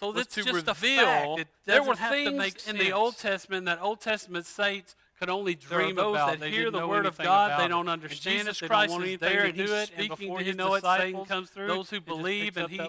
so 0.00 0.12
this 0.12 0.26
to 0.28 0.42
just 0.42 0.66
reveal 0.66 1.02
a 1.02 1.04
fact. 1.04 1.40
It 1.40 1.48
there 1.66 1.82
were 1.82 1.94
things 1.94 2.66
in 2.66 2.76
the 2.78 2.92
Old 2.92 3.16
Testament 3.16 3.66
that 3.66 3.80
Old 3.80 4.00
Testament 4.00 4.46
saints 4.46 4.96
could 5.18 5.30
only 5.30 5.54
dream 5.54 5.96
those 5.96 6.16
about. 6.16 6.40
That 6.40 6.50
hear 6.50 6.70
the 6.70 6.86
word 6.86 7.06
of 7.06 7.16
God, 7.16 7.60
they 7.60 7.68
don't 7.68 7.88
understand 7.88 8.40
and 8.40 8.48
Jesus 8.48 8.58
it. 8.58 8.60
They 8.62 8.66
Christ 8.68 8.90
don't 8.90 9.00
want 9.00 9.10
is 9.10 9.18
there, 9.20 9.44
and 9.44 9.56
He's 9.56 9.68
do 9.68 9.74
it. 9.74 9.86
speaking 9.88 10.36
to 10.36 10.44
His 10.44 10.56
know 10.56 10.74
disciples. 10.74 11.26
It, 11.26 11.28
comes 11.28 11.50
through, 11.50 11.68
those 11.68 11.90
who 11.90 12.00
believe, 12.00 12.56
and 12.56 12.68
He 12.68 12.80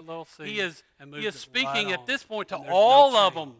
He 0.42 0.60
is 0.60 0.82
He 1.14 1.26
is 1.26 1.36
speaking 1.36 1.86
right 1.86 1.98
at 1.98 2.06
this 2.06 2.22
point 2.22 2.48
to 2.48 2.56
all 2.56 3.12
no 3.12 3.26
of 3.26 3.34
them. 3.34 3.54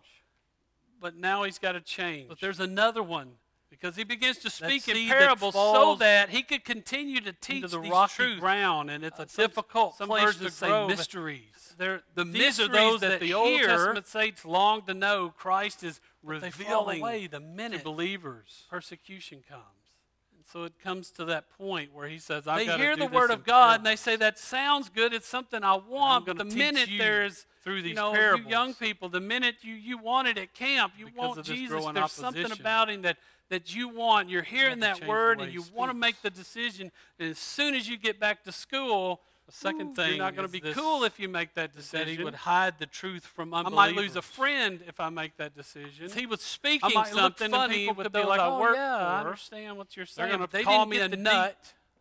But 1.01 1.17
now 1.17 1.45
He's 1.45 1.59
got 1.59 1.73
to 1.73 1.81
change. 1.81 2.29
But 2.29 2.41
there's 2.41 2.61
another 2.61 3.03
one 3.03 3.33
because 3.71 3.97
he 3.97 4.05
begins 4.05 4.39
to 4.39 4.51
speak 4.51 4.89
in 4.89 5.09
parables 5.09 5.55
so 5.55 5.97
that 5.97 6.31
he 6.31 6.43
could 6.43 6.65
continue 6.65 7.21
to 7.21 7.33
teach 7.33 7.65
into 7.65 7.69
the 7.69 7.81
rocky 7.81 8.15
truths. 8.15 8.41
ground, 8.41 8.91
and 8.91 9.05
it's 9.05 9.19
a 9.19 9.23
uh, 9.23 9.27
difficult 9.37 9.97
some, 9.97 10.09
place 10.09 10.37
to 10.37 10.51
say 10.51 10.69
grow, 10.69 10.87
mysteries. 10.87 11.75
They're, 11.77 12.03
the 12.15 12.25
these 12.25 12.33
mysteries 12.33 12.69
are 12.69 12.73
those 12.73 13.01
that, 13.01 13.09
that 13.09 13.21
the 13.21 13.35
Old 13.35 13.49
hear, 13.49 13.67
Testament 13.67 14.07
saints 14.07 14.45
long 14.45 14.83
to 14.83 14.95
know. 14.95 15.33
Christ 15.37 15.83
is 15.83 16.01
revealing 16.23 17.01
away 17.01 17.27
the 17.27 17.41
minute 17.41 17.79
to 17.79 17.85
believers. 17.85 18.65
Persecution 18.71 19.43
comes 19.49 19.63
so 20.53 20.65
it 20.65 20.75
comes 20.83 21.11
to 21.13 21.25
that 21.27 21.51
point 21.59 21.93
where 21.93 22.09
he 22.09 22.19
says, 22.19 22.47
I've 22.47 22.67
They 22.67 22.77
hear 22.77 22.97
the 22.97 23.07
word 23.07 23.31
of 23.31 23.45
God 23.45 23.81
and 23.81 23.87
they 23.87 23.97
say, 23.97 24.17
That 24.17 24.39
sounds 24.39 24.89
good. 24.89 25.13
It's 25.13 25.27
something 25.27 25.65
I 25.65 25.75
want. 25.75 26.27
But 26.27 26.39
the 26.39 26.45
minute 26.45 26.89
there's, 26.97 27.47
through 27.63 27.83
these 27.83 27.91
you 27.91 27.95
know, 27.97 28.13
parables. 28.13 28.45
you 28.45 28.51
young 28.51 28.75
people, 28.75 29.09
the 29.09 29.21
minute 29.21 29.57
you, 29.63 29.75
you 29.75 29.99
want 29.99 30.29
it 30.29 30.39
at 30.39 30.55
camp, 30.55 30.93
you 30.97 31.07
because 31.07 31.37
want 31.37 31.45
Jesus, 31.45 31.71
there's 31.71 31.85
opposition. 31.85 32.09
something 32.09 32.53
about 32.53 32.91
him 32.91 33.03
that, 33.03 33.17
that 33.49 33.75
you 33.75 33.89
want. 33.89 34.29
You're 34.29 34.43
hearing 34.43 34.77
you 34.77 34.83
that 34.83 35.07
word 35.07 35.41
and 35.41 35.53
you 35.53 35.65
want 35.75 35.91
to 35.91 35.97
make 35.97 36.23
the 36.23 36.31
decision. 36.31 36.93
And 37.19 37.31
as 37.31 37.39
soon 37.39 37.75
as 37.75 37.89
you 37.89 37.99
get 37.99 38.21
back 38.21 38.45
to 38.45 38.53
school, 38.53 39.21
Second 39.49 39.95
thing 39.95 40.09
you're 40.17 40.19
not 40.19 40.35
going 40.35 40.49
to 40.49 40.53
be 40.53 40.61
cool 40.61 41.05
if 41.05 41.21
you 41.21 41.29
make 41.29 41.55
that 41.55 41.75
decision. 41.75 42.07
That 42.07 42.19
he 42.19 42.25
would 42.25 42.35
hide 42.35 42.79
the 42.79 42.87
truth 42.87 43.25
from 43.25 43.55
unbelievers. 43.55 43.79
I 43.79 43.87
might 43.87 43.97
lose 43.97 44.17
a 44.17 44.23
friend 44.23 44.81
if 44.89 44.99
I 44.99 45.09
make 45.09 45.37
that 45.37 45.57
decision. 45.57 46.11
He 46.11 46.27
was 46.27 46.41
speaking 46.41 46.91
something 47.13 47.51
funny, 47.51 47.63
and 47.63 47.73
people 47.73 47.95
would 47.95 48.13
be 48.13 48.25
like, 48.25 48.41
"Oh 48.41 48.73
yeah, 48.73 48.99
for. 48.99 49.05
I 49.05 49.21
understand 49.21 49.77
what 49.77 49.97
you're 49.97 50.05
saying." 50.05 50.29
They're 50.29 50.37
going 50.37 50.49
to 50.49 50.53
they 50.53 50.65
call 50.65 50.87
me 50.87 50.99
a 50.99 51.09
nut. 51.09 51.57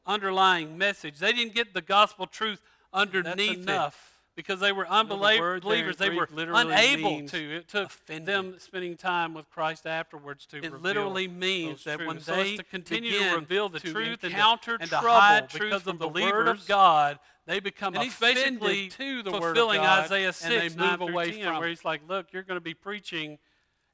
Underlying 0.07 0.77
message. 0.77 1.17
They 1.17 1.31
didn't 1.31 1.55
get 1.55 1.73
the 1.73 1.81
gospel 1.81 2.27
truth 2.27 2.61
underneath 2.93 3.35
That's 3.35 3.57
enough. 3.57 4.11
It 4.11 4.14
because 4.36 4.60
they 4.60 4.72
were 4.72 4.88
unbelievers. 4.88 5.62
The 5.62 5.96
they 5.98 6.10
were 6.10 6.27
unable 6.32 7.27
to. 7.27 7.56
It 7.58 7.68
took 7.68 7.88
offended. 7.88 8.25
them 8.25 8.56
spending 8.60 8.98
time 8.98 9.34
with 9.34 9.50
Christ 9.50 9.88
afterwards 9.88 10.46
to. 10.48 10.58
It 10.58 10.82
literally 10.82 11.27
means 11.27 11.86
that 11.86 11.98
truths. 11.98 12.08
when 12.08 12.20
so 12.22 12.36
they 12.36 12.58
to 12.58 12.63
continue 12.63 13.18
to 13.18 13.36
reveal 13.36 13.70
the 13.70 13.80
to 13.80 13.92
truth 13.92 14.24
and 14.24 14.34
counter 14.34 14.77
and 14.80 14.89
trouble 14.89 15.10
and 15.10 15.50
truth 15.50 15.62
because 15.62 15.88
of 15.88 16.00
the 16.00 16.08
word 16.08 16.48
of 16.48 16.68
God, 16.68 17.20
they 17.46 17.60
become 17.60 17.96
and 17.96 18.04
he's 18.04 18.20
basically 18.20 18.89
to 18.89 19.24
the 19.24 19.32
fulfilling 19.32 19.80
word 19.80 19.86
of 19.86 20.00
God, 20.00 20.06
Isaiah 20.06 20.34
six 20.34 20.75
and 20.75 20.80
they 20.80 20.89
move 20.89 21.01
away 21.01 21.32
10, 21.32 21.44
from 21.44 21.60
where 21.60 21.70
he's 21.70 21.86
like, 21.86 22.01
"Look, 22.08 22.34
you're 22.34 22.44
going 22.44 22.58
to 22.58 22.62
be 22.62 22.74
preaching, 22.74 23.38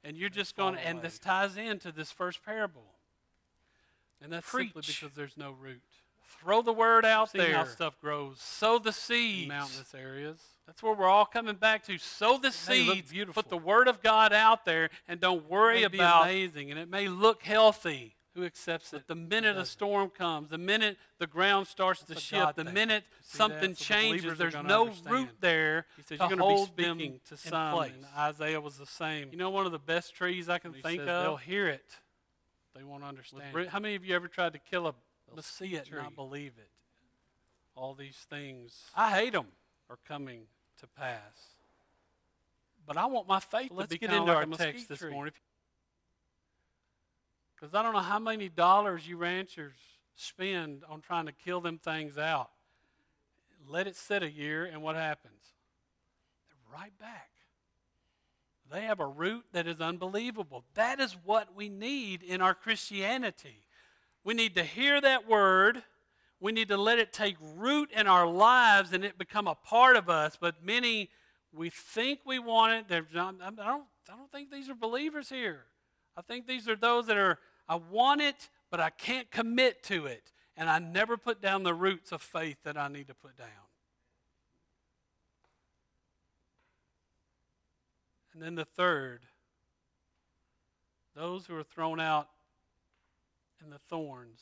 and 0.03 0.17
you're 0.17 0.29
just 0.29 0.55
going. 0.55 0.75
And 0.77 1.01
this 1.01 1.19
ties 1.19 1.57
into 1.57 1.91
this 1.91 2.11
first 2.11 2.43
parable, 2.43 2.95
and 4.21 4.31
that's 4.31 4.49
Preach. 4.49 4.73
simply 4.73 4.93
because 4.99 5.15
there's 5.15 5.37
no 5.37 5.51
root. 5.51 5.81
Throw 6.39 6.61
the 6.61 6.73
word 6.73 7.05
out 7.05 7.31
there. 7.33 7.55
how 7.55 7.65
stuff 7.65 7.99
grows. 7.99 8.39
Sow 8.39 8.79
the 8.79 8.93
seeds. 8.93 9.47
mountainous 9.47 9.93
areas. 9.93 10.41
That's 10.65 10.81
where 10.81 10.93
we're 10.93 11.07
all 11.07 11.25
coming 11.25 11.55
back 11.55 11.85
to. 11.87 11.97
Sow 11.97 12.37
the 12.37 12.47
it 12.47 12.53
seeds. 12.53 13.13
Put 13.33 13.49
the 13.49 13.57
word 13.57 13.87
of 13.87 14.01
God 14.01 14.31
out 14.33 14.65
there, 14.65 14.89
and 15.07 15.19
don't 15.19 15.49
worry 15.49 15.83
it 15.83 15.91
may 15.91 15.97
about. 15.97 16.25
Be 16.25 16.29
amazing, 16.31 16.71
and 16.71 16.79
it 16.79 16.89
may 16.89 17.07
look 17.07 17.43
healthy. 17.43 18.15
Who 18.33 18.45
accepts 18.45 18.93
it? 18.93 19.07
The 19.07 19.15
minute 19.15 19.57
a 19.57 19.65
storm 19.65 20.09
comes, 20.09 20.49
the 20.49 20.57
minute 20.57 20.97
the 21.19 21.27
ground 21.27 21.67
starts 21.67 22.01
that's 22.01 22.21
to 22.21 22.25
shift, 22.25 22.55
the 22.55 22.63
minute 22.63 23.03
something 23.21 23.75
so 23.75 23.83
changes, 23.83 24.23
the 24.23 24.35
there's 24.35 24.53
no 24.53 24.83
understand. 24.83 25.13
root 25.13 25.29
there 25.41 25.85
he 25.97 26.03
says, 26.03 26.17
to 26.17 26.27
You're 26.29 26.37
hold 26.37 26.73
be 26.73 26.83
them 26.85 27.19
to 27.27 27.35
some. 27.35 27.91
Isaiah 28.17 28.61
was 28.61 28.77
the 28.77 28.85
same. 28.85 29.27
You 29.31 29.37
know, 29.37 29.49
one 29.49 29.65
of 29.65 29.73
the 29.73 29.79
best 29.79 30.15
trees 30.15 30.47
I 30.47 30.59
can 30.59 30.71
think 30.71 31.01
says, 31.01 31.09
of. 31.09 31.23
They'll 31.23 31.35
hear 31.35 31.67
it. 31.67 31.83
They 32.73 32.83
won't 32.83 33.03
understand. 33.03 33.67
How 33.67 33.79
many 33.79 33.95
of 33.95 34.05
you 34.05 34.15
ever 34.15 34.29
tried 34.29 34.53
to 34.53 34.59
kill 34.59 34.87
a 34.87 34.93
They'll 35.33 35.43
see 35.43 35.73
it 35.75 35.79
and 35.79 35.87
tree. 35.87 35.99
not 35.99 36.15
believe 36.15 36.53
it. 36.57 36.69
all 37.75 37.93
these 37.93 38.25
things, 38.29 38.83
I 38.95 39.11
hate 39.11 39.33
them, 39.33 39.47
are 39.89 39.97
coming 40.07 40.41
to 40.79 40.87
pass. 40.87 41.55
But 42.85 42.97
I 42.97 43.05
want 43.05 43.27
my 43.27 43.39
faith 43.39 43.69
Well, 43.71 43.79
let's 43.79 43.93
to 43.93 43.99
be 43.99 44.05
get 44.07 44.13
into 44.15 44.31
like 44.33 44.47
our 44.47 44.57
text 44.57 44.89
this 44.89 44.99
tree. 44.99 45.11
morning. 45.11 45.33
Because 47.55 47.73
I 47.75 47.83
don't 47.83 47.93
know 47.93 47.99
how 47.99 48.19
many 48.19 48.49
dollars 48.49 49.07
you 49.07 49.17
ranchers 49.17 49.73
spend 50.15 50.83
on 50.89 51.01
trying 51.01 51.27
to 51.27 51.31
kill 51.31 51.61
them 51.61 51.77
things 51.77 52.17
out. 52.17 52.49
Let 53.67 53.87
it 53.87 53.95
sit 53.95 54.23
a 54.23 54.29
year, 54.31 54.65
and 54.65 54.81
what 54.81 54.95
happens? 54.95 55.41
They're 56.49 56.79
right 56.79 56.97
back. 56.99 57.29
They 58.71 58.81
have 58.81 58.99
a 58.99 59.05
root 59.05 59.45
that 59.53 59.67
is 59.67 59.79
unbelievable. 59.79 60.63
That 60.73 60.99
is 60.99 61.15
what 61.23 61.55
we 61.55 61.69
need 61.69 62.23
in 62.23 62.41
our 62.41 62.55
Christianity. 62.55 63.57
We 64.23 64.33
need 64.33 64.55
to 64.55 64.63
hear 64.63 65.01
that 65.01 65.27
word. 65.27 65.83
We 66.39 66.51
need 66.51 66.69
to 66.69 66.77
let 66.77 66.99
it 66.99 67.13
take 67.13 67.35
root 67.55 67.91
in 67.91 68.07
our 68.07 68.27
lives 68.27 68.93
and 68.93 69.03
it 69.03 69.17
become 69.17 69.47
a 69.47 69.55
part 69.55 69.95
of 69.95 70.09
us. 70.09 70.37
But 70.39 70.63
many, 70.63 71.09
we 71.53 71.69
think 71.69 72.19
we 72.25 72.39
want 72.39 72.73
it. 72.73 72.87
They're 72.87 73.05
I, 73.11 73.31
don't, 73.31 73.41
I 73.41 74.15
don't 74.15 74.31
think 74.31 74.51
these 74.51 74.69
are 74.69 74.75
believers 74.75 75.29
here. 75.29 75.65
I 76.17 76.21
think 76.21 76.47
these 76.47 76.67
are 76.67 76.75
those 76.75 77.07
that 77.07 77.17
are, 77.17 77.39
I 77.69 77.75
want 77.75 78.21
it, 78.21 78.49
but 78.69 78.79
I 78.79 78.89
can't 78.89 79.29
commit 79.31 79.83
to 79.83 80.05
it. 80.05 80.31
And 80.57 80.69
I 80.69 80.79
never 80.79 81.17
put 81.17 81.41
down 81.41 81.63
the 81.63 81.73
roots 81.73 82.11
of 82.11 82.21
faith 82.21 82.57
that 82.63 82.77
I 82.77 82.87
need 82.87 83.07
to 83.07 83.13
put 83.13 83.37
down. 83.37 83.47
And 88.33 88.41
then 88.41 88.55
the 88.55 88.65
third, 88.65 89.21
those 91.15 91.45
who 91.45 91.55
are 91.57 91.63
thrown 91.63 91.99
out 91.99 92.29
in 93.63 93.69
the 93.69 93.79
thorns. 93.89 94.41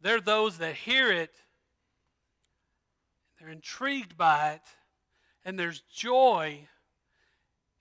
They're 0.00 0.20
those 0.20 0.58
that 0.58 0.74
hear 0.74 1.10
it, 1.10 1.34
they're 3.38 3.50
intrigued 3.50 4.16
by 4.16 4.52
it, 4.52 4.62
and 5.44 5.58
there's 5.58 5.80
joy, 5.92 6.68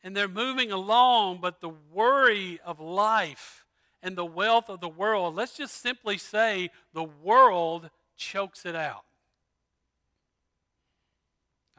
and 0.04 0.16
they're 0.16 0.28
moving 0.28 0.72
along, 0.72 1.40
but 1.42 1.62
the 1.62 1.72
worry 1.92 2.60
of 2.66 2.80
life 2.80 3.66
and 4.02 4.18
the 4.18 4.26
wealth 4.26 4.70
of 4.70 4.82
the 4.82 4.90
world, 4.90 5.36
let's 5.36 5.56
just 5.56 5.82
simply 5.82 6.18
say 6.18 6.70
the 6.94 7.04
world 7.04 7.90
chokes 8.18 8.66
it 8.66 8.76
out. 8.76 9.06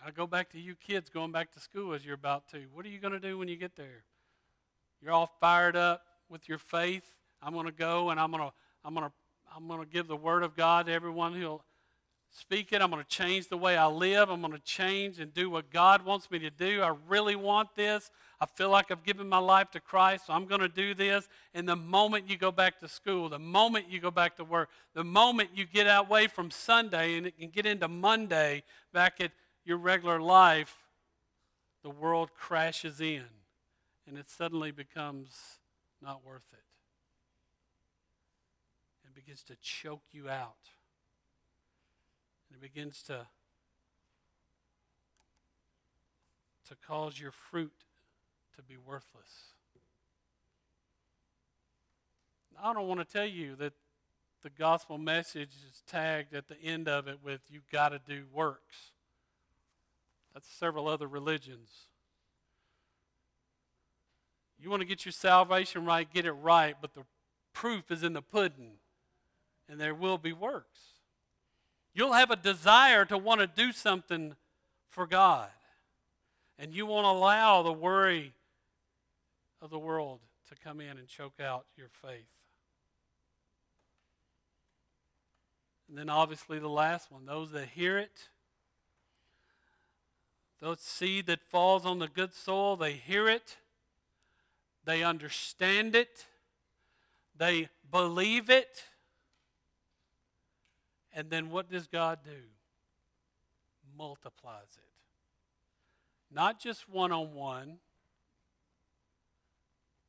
I 0.04 0.10
go 0.10 0.26
back 0.26 0.50
to 0.52 0.60
you 0.60 0.74
kids 0.74 1.08
going 1.08 1.32
back 1.32 1.52
to 1.52 1.60
school 1.60 1.94
as 1.94 2.04
you're 2.04 2.14
about 2.14 2.48
to. 2.50 2.58
What 2.74 2.84
are 2.84 2.90
you 2.90 2.98
going 2.98 3.14
to 3.14 3.20
do 3.20 3.38
when 3.38 3.48
you 3.48 3.56
get 3.56 3.74
there? 3.74 4.04
You're 5.00 5.12
all 5.12 5.30
fired 5.40 5.76
up 5.76 6.02
with 6.28 6.46
your 6.46 6.58
faith. 6.58 7.04
I'm 7.44 7.52
going 7.52 7.66
to 7.66 7.72
go 7.72 8.10
and 8.10 8.18
I'm 8.18 8.30
going 8.30 8.42
to 8.42 8.52
I'm 8.84 8.94
going 8.94 9.06
to 9.06 9.12
I'm 9.54 9.68
going 9.68 9.80
to 9.80 9.86
give 9.86 10.08
the 10.08 10.16
word 10.16 10.42
of 10.42 10.56
God 10.56 10.86
to 10.86 10.92
everyone 10.92 11.34
who'll 11.34 11.62
speak 12.30 12.72
it. 12.72 12.82
I'm 12.82 12.90
going 12.90 13.02
to 13.02 13.08
change 13.08 13.48
the 13.48 13.56
way 13.56 13.76
I 13.76 13.86
live. 13.86 14.28
I'm 14.28 14.40
going 14.40 14.52
to 14.52 14.58
change 14.58 15.20
and 15.20 15.32
do 15.32 15.48
what 15.48 15.70
God 15.70 16.04
wants 16.04 16.30
me 16.30 16.40
to 16.40 16.50
do. 16.50 16.82
I 16.82 16.92
really 17.08 17.36
want 17.36 17.76
this. 17.76 18.10
I 18.40 18.46
feel 18.46 18.70
like 18.70 18.90
I've 18.90 19.04
given 19.04 19.28
my 19.28 19.38
life 19.38 19.70
to 19.70 19.80
Christ, 19.80 20.26
so 20.26 20.32
I'm 20.32 20.46
going 20.46 20.60
to 20.60 20.68
do 20.68 20.94
this. 20.94 21.28
And 21.54 21.68
the 21.68 21.76
moment 21.76 22.28
you 22.28 22.36
go 22.36 22.50
back 22.50 22.80
to 22.80 22.88
school, 22.88 23.28
the 23.28 23.38
moment 23.38 23.88
you 23.88 24.00
go 24.00 24.10
back 24.10 24.36
to 24.36 24.44
work, 24.44 24.70
the 24.94 25.04
moment 25.04 25.50
you 25.54 25.64
get 25.64 25.84
away 25.84 26.26
from 26.26 26.50
Sunday 26.50 27.16
and, 27.16 27.30
and 27.40 27.52
get 27.52 27.66
into 27.66 27.86
Monday 27.86 28.64
back 28.92 29.20
at 29.20 29.30
your 29.64 29.78
regular 29.78 30.20
life, 30.20 30.76
the 31.84 31.90
world 31.90 32.30
crashes 32.36 33.00
in 33.00 33.24
and 34.08 34.18
it 34.18 34.28
suddenly 34.28 34.70
becomes 34.72 35.58
not 36.02 36.24
worth 36.24 36.42
it. 36.52 36.73
Begins 39.24 39.42
to 39.44 39.56
choke 39.62 40.02
you 40.12 40.28
out. 40.28 40.70
And 42.48 42.56
it 42.56 42.60
begins 42.60 43.02
to 43.04 43.26
to 46.68 46.74
cause 46.86 47.20
your 47.20 47.30
fruit 47.30 47.72
to 48.56 48.62
be 48.62 48.76
worthless. 48.76 49.52
I 52.62 52.72
don't 52.72 52.88
want 52.88 53.00
to 53.00 53.06
tell 53.06 53.26
you 53.26 53.54
that 53.56 53.74
the 54.42 54.50
gospel 54.50 54.98
message 54.98 55.50
is 55.70 55.82
tagged 55.86 56.34
at 56.34 56.48
the 56.48 56.60
end 56.62 56.88
of 56.88 57.08
it 57.08 57.18
with 57.22 57.40
you've 57.50 57.68
got 57.70 57.90
to 57.90 57.98
do 57.98 58.24
works. 58.32 58.92
That's 60.32 60.48
several 60.48 60.88
other 60.88 61.06
religions. 61.06 61.88
You 64.58 64.70
want 64.70 64.80
to 64.80 64.86
get 64.86 65.04
your 65.04 65.12
salvation 65.12 65.84
right, 65.84 66.10
get 66.10 66.24
it 66.24 66.32
right, 66.32 66.76
but 66.80 66.94
the 66.94 67.04
proof 67.52 67.90
is 67.90 68.02
in 68.02 68.14
the 68.14 68.22
pudding, 68.22 68.72
and 69.68 69.80
there 69.80 69.94
will 69.94 70.18
be 70.18 70.32
works. 70.32 70.80
You'll 71.94 72.12
have 72.12 72.30
a 72.30 72.36
desire 72.36 73.04
to 73.06 73.16
want 73.16 73.40
to 73.40 73.46
do 73.46 73.72
something 73.72 74.34
for 74.90 75.06
God, 75.06 75.48
and 76.58 76.74
you 76.74 76.86
won't 76.86 77.06
allow 77.06 77.62
the 77.62 77.72
worry 77.72 78.32
of 79.62 79.70
the 79.70 79.78
world 79.78 80.20
to 80.48 80.56
come 80.56 80.80
in 80.80 80.98
and 80.98 81.08
choke 81.08 81.40
out 81.40 81.66
your 81.76 81.88
faith. 82.02 82.26
And 85.88 85.98
then, 85.98 86.08
obviously, 86.08 86.58
the 86.58 86.68
last 86.68 87.12
one 87.12 87.26
those 87.26 87.52
that 87.52 87.68
hear 87.68 87.98
it, 87.98 88.28
those 90.60 90.80
seed 90.80 91.26
that 91.26 91.42
falls 91.42 91.84
on 91.86 91.98
the 91.98 92.08
good 92.08 92.34
soil, 92.34 92.76
they 92.76 92.92
hear 92.92 93.28
it 93.28 93.56
they 94.84 95.02
understand 95.02 95.94
it, 95.94 96.26
they 97.36 97.68
believe 97.90 98.50
it, 98.50 98.84
and 101.14 101.30
then 101.30 101.50
what 101.50 101.70
does 101.70 101.86
God 101.86 102.18
do? 102.24 102.42
Multiplies 103.96 104.76
it. 104.76 106.34
Not 106.34 106.60
just 106.60 106.88
one 106.88 107.12
on 107.12 107.32
one, 107.34 107.78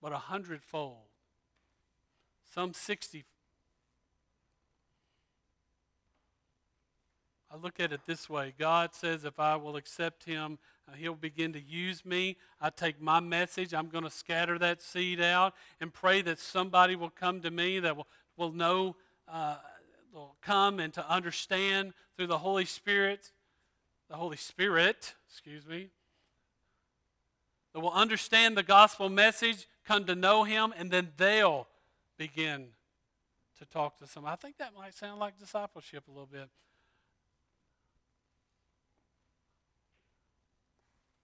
but 0.02 0.12
a 0.12 0.18
hundredfold. 0.18 0.98
Some 2.54 2.74
60. 2.74 3.26
I 7.52 7.58
look 7.58 7.80
at 7.80 7.94
it 7.94 8.02
this 8.06 8.30
way 8.30 8.54
God 8.58 8.94
says, 8.94 9.24
if 9.24 9.40
I 9.40 9.56
will 9.56 9.76
accept 9.76 10.26
Him 10.26 10.58
uh, 10.88 10.96
he'll 10.96 11.16
begin 11.16 11.54
to 11.54 11.60
use 11.62 12.06
me. 12.06 12.38
I 12.62 12.70
take 12.70 13.02
my 13.02 13.20
message, 13.20 13.74
I'm 13.74 13.88
going 13.88 14.04
to 14.04 14.10
scatter 14.10 14.60
that 14.60 14.82
seed 14.82 15.20
out 15.20 15.54
and 15.82 15.92
pray 15.92 16.22
that 16.22 16.38
somebody 16.40 16.96
will 16.96 17.10
come 17.10 17.42
to 17.42 17.50
me 17.50 17.80
that 17.80 17.96
will, 17.96 18.08
will 18.38 18.52
know, 18.52 18.96
uh, 19.28 19.58
will 20.16 20.36
come 20.42 20.80
and 20.80 20.94
to 20.94 21.10
understand 21.10 21.94
through 22.16 22.28
the 22.28 22.38
Holy 22.38 22.66
Spirit, 22.66 23.32
the 24.10 24.16
Holy 24.16 24.38
Spirit, 24.38 25.14
excuse 25.30 25.68
me, 25.68 25.90
that 27.74 27.82
will 27.82 27.92
understand 27.92 28.56
the 28.56 28.64
gospel 28.64 29.10
message, 29.10 29.68
come 29.86 30.06
to 30.06 30.16
know 30.16 30.46
Him, 30.46 30.74
and 30.78 30.90
then 30.90 31.10
they'll 31.18 31.68
begin 32.18 32.68
to 33.60 33.66
talk 33.66 34.00
to 34.00 34.08
someone. 34.08 34.32
I 34.32 34.38
think 34.38 34.58
that 34.58 34.74
might 34.76 34.94
sound 34.94 35.20
like 35.20 35.38
discipleship 35.38 36.06
a 36.08 36.12
little 36.12 36.30
bit. 36.32 36.50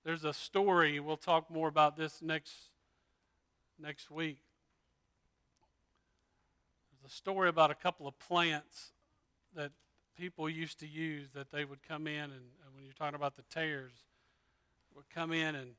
There's 0.03 0.25
a 0.25 0.33
story, 0.33 0.99
we'll 0.99 1.15
talk 1.15 1.49
more 1.49 1.67
about 1.67 1.95
this 1.95 2.21
next, 2.21 2.53
next 3.79 4.11
week. 4.11 4.39
A 7.05 7.09
story 7.09 7.49
about 7.49 7.71
a 7.71 7.75
couple 7.75 8.07
of 8.07 8.17
plants 8.19 8.91
that 9.55 9.71
people 10.17 10.49
used 10.49 10.79
to 10.79 10.87
use 10.87 11.27
that 11.33 11.51
they 11.51 11.65
would 11.65 11.81
come 11.87 12.07
in, 12.07 12.23
and, 12.23 12.31
and 12.31 12.75
when 12.75 12.83
you're 12.83 12.93
talking 12.93 13.15
about 13.15 13.35
the 13.35 13.43
tares, 13.51 13.91
would 14.95 15.09
come 15.09 15.31
in 15.31 15.55
and 15.55 15.71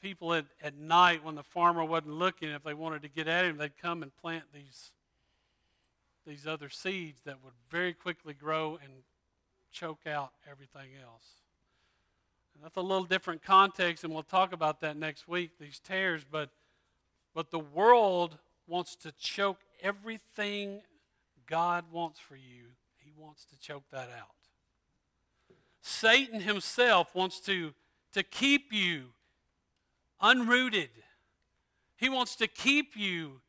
people 0.00 0.34
at, 0.34 0.46
at 0.62 0.76
night 0.76 1.24
when 1.24 1.34
the 1.34 1.42
farmer 1.42 1.84
wasn't 1.84 2.12
looking, 2.12 2.50
if 2.50 2.62
they 2.62 2.74
wanted 2.74 3.02
to 3.02 3.08
get 3.08 3.28
at 3.28 3.44
him, 3.44 3.56
they'd 3.56 3.76
come 3.80 4.02
and 4.02 4.14
plant 4.16 4.44
these, 4.52 4.92
these 6.26 6.46
other 6.46 6.68
seeds 6.68 7.20
that 7.24 7.42
would 7.42 7.54
very 7.70 7.92
quickly 7.92 8.34
grow 8.34 8.78
and 8.82 8.92
choke 9.72 10.06
out 10.06 10.32
everything 10.50 10.90
else. 11.02 11.42
That's 12.62 12.76
a 12.76 12.80
little 12.80 13.04
different 13.04 13.42
context, 13.42 14.04
and 14.04 14.12
we'll 14.12 14.22
talk 14.22 14.52
about 14.52 14.80
that 14.82 14.96
next 14.96 15.26
week, 15.26 15.58
these 15.58 15.80
tares. 15.80 16.24
But, 16.30 16.50
but 17.34 17.50
the 17.50 17.58
world 17.58 18.38
wants 18.68 18.94
to 18.96 19.10
choke 19.12 19.58
everything 19.82 20.80
God 21.46 21.84
wants 21.92 22.18
for 22.18 22.36
you, 22.36 22.64
He 22.98 23.12
wants 23.16 23.44
to 23.46 23.58
choke 23.58 23.84
that 23.90 24.08
out. 24.18 24.42
Satan 25.82 26.40
himself 26.40 27.14
wants 27.14 27.40
to, 27.40 27.74
to 28.12 28.22
keep 28.22 28.72
you 28.72 29.06
unrooted. 30.22 30.88
He 31.96 32.08
wants 32.08 32.36
to 32.36 32.46
keep 32.46 32.96
you 32.96 33.40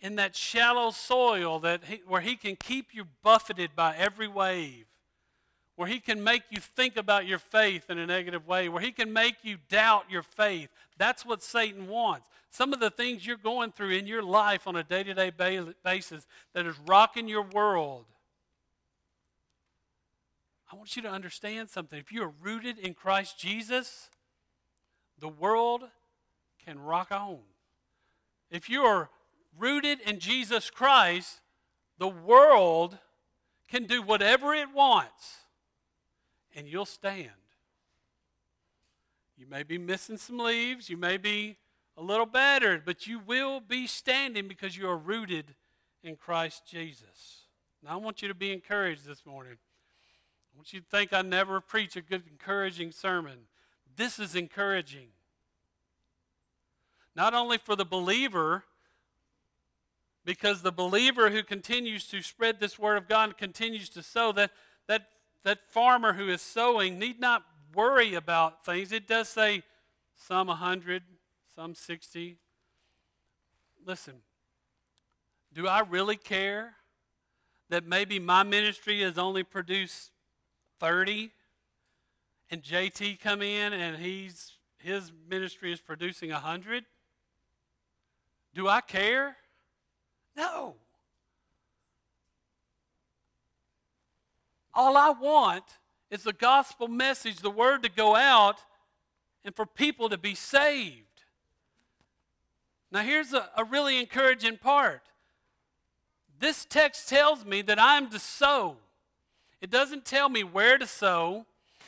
in 0.00 0.16
that 0.16 0.34
shallow 0.34 0.90
soil 0.90 1.60
that 1.60 1.84
he, 1.84 2.02
where 2.06 2.22
he 2.22 2.36
can 2.36 2.56
keep 2.56 2.92
you 2.92 3.04
buffeted 3.22 3.76
by 3.76 3.94
every 3.96 4.26
wave 4.26 4.86
where 5.82 5.90
He 5.90 5.98
can 5.98 6.22
make 6.22 6.44
you 6.50 6.60
think 6.60 6.96
about 6.96 7.26
your 7.26 7.40
faith 7.40 7.90
in 7.90 7.98
a 7.98 8.06
negative 8.06 8.46
way, 8.46 8.68
where 8.68 8.80
He 8.80 8.92
can 8.92 9.12
make 9.12 9.38
you 9.42 9.56
doubt 9.68 10.04
your 10.08 10.22
faith. 10.22 10.68
That's 10.96 11.26
what 11.26 11.42
Satan 11.42 11.88
wants. 11.88 12.28
Some 12.50 12.72
of 12.72 12.78
the 12.78 12.88
things 12.88 13.26
you're 13.26 13.36
going 13.36 13.72
through 13.72 13.90
in 13.90 14.06
your 14.06 14.22
life 14.22 14.68
on 14.68 14.76
a 14.76 14.84
day 14.84 15.02
to 15.02 15.12
day 15.12 15.32
basis 15.82 16.28
that 16.54 16.66
is 16.66 16.76
rocking 16.86 17.26
your 17.26 17.42
world, 17.42 18.04
I 20.72 20.76
want 20.76 20.94
you 20.94 21.02
to 21.02 21.10
understand 21.10 21.68
something. 21.68 21.98
If 21.98 22.12
you 22.12 22.22
are 22.22 22.32
rooted 22.40 22.78
in 22.78 22.94
Christ 22.94 23.36
Jesus, 23.36 24.08
the 25.18 25.26
world 25.26 25.82
can 26.64 26.78
rock 26.78 27.08
on. 27.10 27.40
If 28.52 28.70
you 28.70 28.82
are 28.82 29.10
rooted 29.58 29.98
in 29.98 30.20
Jesus 30.20 30.70
Christ, 30.70 31.40
the 31.98 32.06
world 32.06 32.98
can 33.68 33.86
do 33.86 34.00
whatever 34.00 34.54
it 34.54 34.72
wants 34.72 35.41
and 36.54 36.66
you'll 36.66 36.86
stand. 36.86 37.30
You 39.36 39.46
may 39.46 39.62
be 39.62 39.78
missing 39.78 40.18
some 40.18 40.38
leaves, 40.38 40.88
you 40.88 40.96
may 40.96 41.16
be 41.16 41.56
a 41.96 42.02
little 42.02 42.26
battered, 42.26 42.84
but 42.84 43.06
you 43.06 43.18
will 43.18 43.60
be 43.60 43.86
standing 43.86 44.48
because 44.48 44.76
you 44.76 44.88
are 44.88 44.96
rooted 44.96 45.54
in 46.02 46.16
Christ 46.16 46.66
Jesus. 46.66 47.46
Now, 47.82 47.94
I 47.94 47.96
want 47.96 48.22
you 48.22 48.28
to 48.28 48.34
be 48.34 48.52
encouraged 48.52 49.04
this 49.04 49.26
morning. 49.26 49.54
I 49.54 50.56
want 50.56 50.72
you 50.72 50.80
to 50.80 50.86
think 50.86 51.12
I 51.12 51.22
never 51.22 51.60
preach 51.60 51.96
a 51.96 52.02
good, 52.02 52.22
encouraging 52.30 52.92
sermon. 52.92 53.46
This 53.96 54.18
is 54.18 54.34
encouraging. 54.34 55.08
Not 57.14 57.34
only 57.34 57.58
for 57.58 57.76
the 57.76 57.84
believer, 57.84 58.64
because 60.24 60.62
the 60.62 60.72
believer 60.72 61.30
who 61.30 61.42
continues 61.42 62.06
to 62.08 62.22
spread 62.22 62.60
this 62.60 62.78
word 62.78 62.96
of 62.96 63.08
God 63.08 63.36
continues 63.36 63.88
to 63.90 64.02
sow, 64.02 64.32
that, 64.32 64.50
that, 64.86 65.08
that 65.44 65.58
farmer 65.68 66.12
who 66.14 66.28
is 66.28 66.40
sowing 66.40 66.98
need 66.98 67.20
not 67.20 67.44
worry 67.74 68.14
about 68.14 68.64
things. 68.64 68.92
It 68.92 69.08
does 69.08 69.28
say 69.28 69.62
some 70.16 70.46
100, 70.48 71.02
some 71.54 71.74
60. 71.74 72.36
Listen, 73.84 74.14
do 75.52 75.66
I 75.66 75.80
really 75.80 76.16
care 76.16 76.74
that 77.68 77.86
maybe 77.86 78.18
my 78.18 78.42
ministry 78.42 79.00
has 79.02 79.18
only 79.18 79.42
produced 79.42 80.10
30 80.78 81.30
and 82.50 82.62
JT 82.62 83.18
come 83.20 83.42
in 83.42 83.72
and 83.72 83.96
he's 83.96 84.52
his 84.78 85.12
ministry 85.28 85.72
is 85.72 85.80
producing 85.80 86.30
100? 86.30 86.84
Do 88.54 88.68
I 88.68 88.80
care? 88.80 89.36
No. 90.36 90.74
All 94.74 94.96
I 94.96 95.10
want 95.10 95.64
is 96.10 96.22
the 96.22 96.32
gospel 96.32 96.88
message, 96.88 97.38
the 97.38 97.50
word 97.50 97.82
to 97.82 97.88
go 97.88 98.16
out, 98.16 98.60
and 99.44 99.54
for 99.54 99.66
people 99.66 100.08
to 100.08 100.18
be 100.18 100.34
saved. 100.34 101.06
Now, 102.90 103.00
here's 103.00 103.32
a, 103.32 103.48
a 103.56 103.64
really 103.64 103.98
encouraging 103.98 104.58
part. 104.58 105.02
This 106.38 106.64
text 106.64 107.08
tells 107.08 107.44
me 107.44 107.62
that 107.62 107.78
I'm 107.80 108.10
to 108.10 108.18
sow. 108.18 108.76
It 109.60 109.70
doesn't 109.70 110.04
tell 110.04 110.28
me 110.28 110.42
where 110.42 110.76
to 110.76 110.86
sow. 110.86 111.46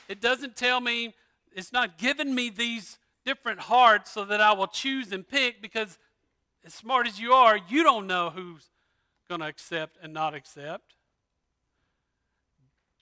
It 0.09 0.21
doesn't 0.21 0.57
tell 0.57 0.81
me, 0.81 1.15
it's 1.53 1.73
not 1.73 1.99
giving 1.99 2.35
me 2.35 2.51
these 2.51 2.99
different 3.25 3.61
hearts 3.61 4.11
so 4.11 4.25
that 4.25 4.41
I 4.41 4.53
will 4.53 4.67
choose 4.67 5.13
and 5.13 5.27
pick 5.27 5.61
because 5.61 5.99
as 6.65 6.73
smart 6.73 7.07
as 7.07 7.21
you 7.21 7.33
are, 7.33 7.59
you 7.69 7.83
don't 7.83 8.07
know 8.07 8.31
who's 8.31 8.71
going 9.29 9.41
to 9.41 9.47
accept 9.47 9.99
and 10.03 10.13
not 10.15 10.35
accept. 10.35 10.94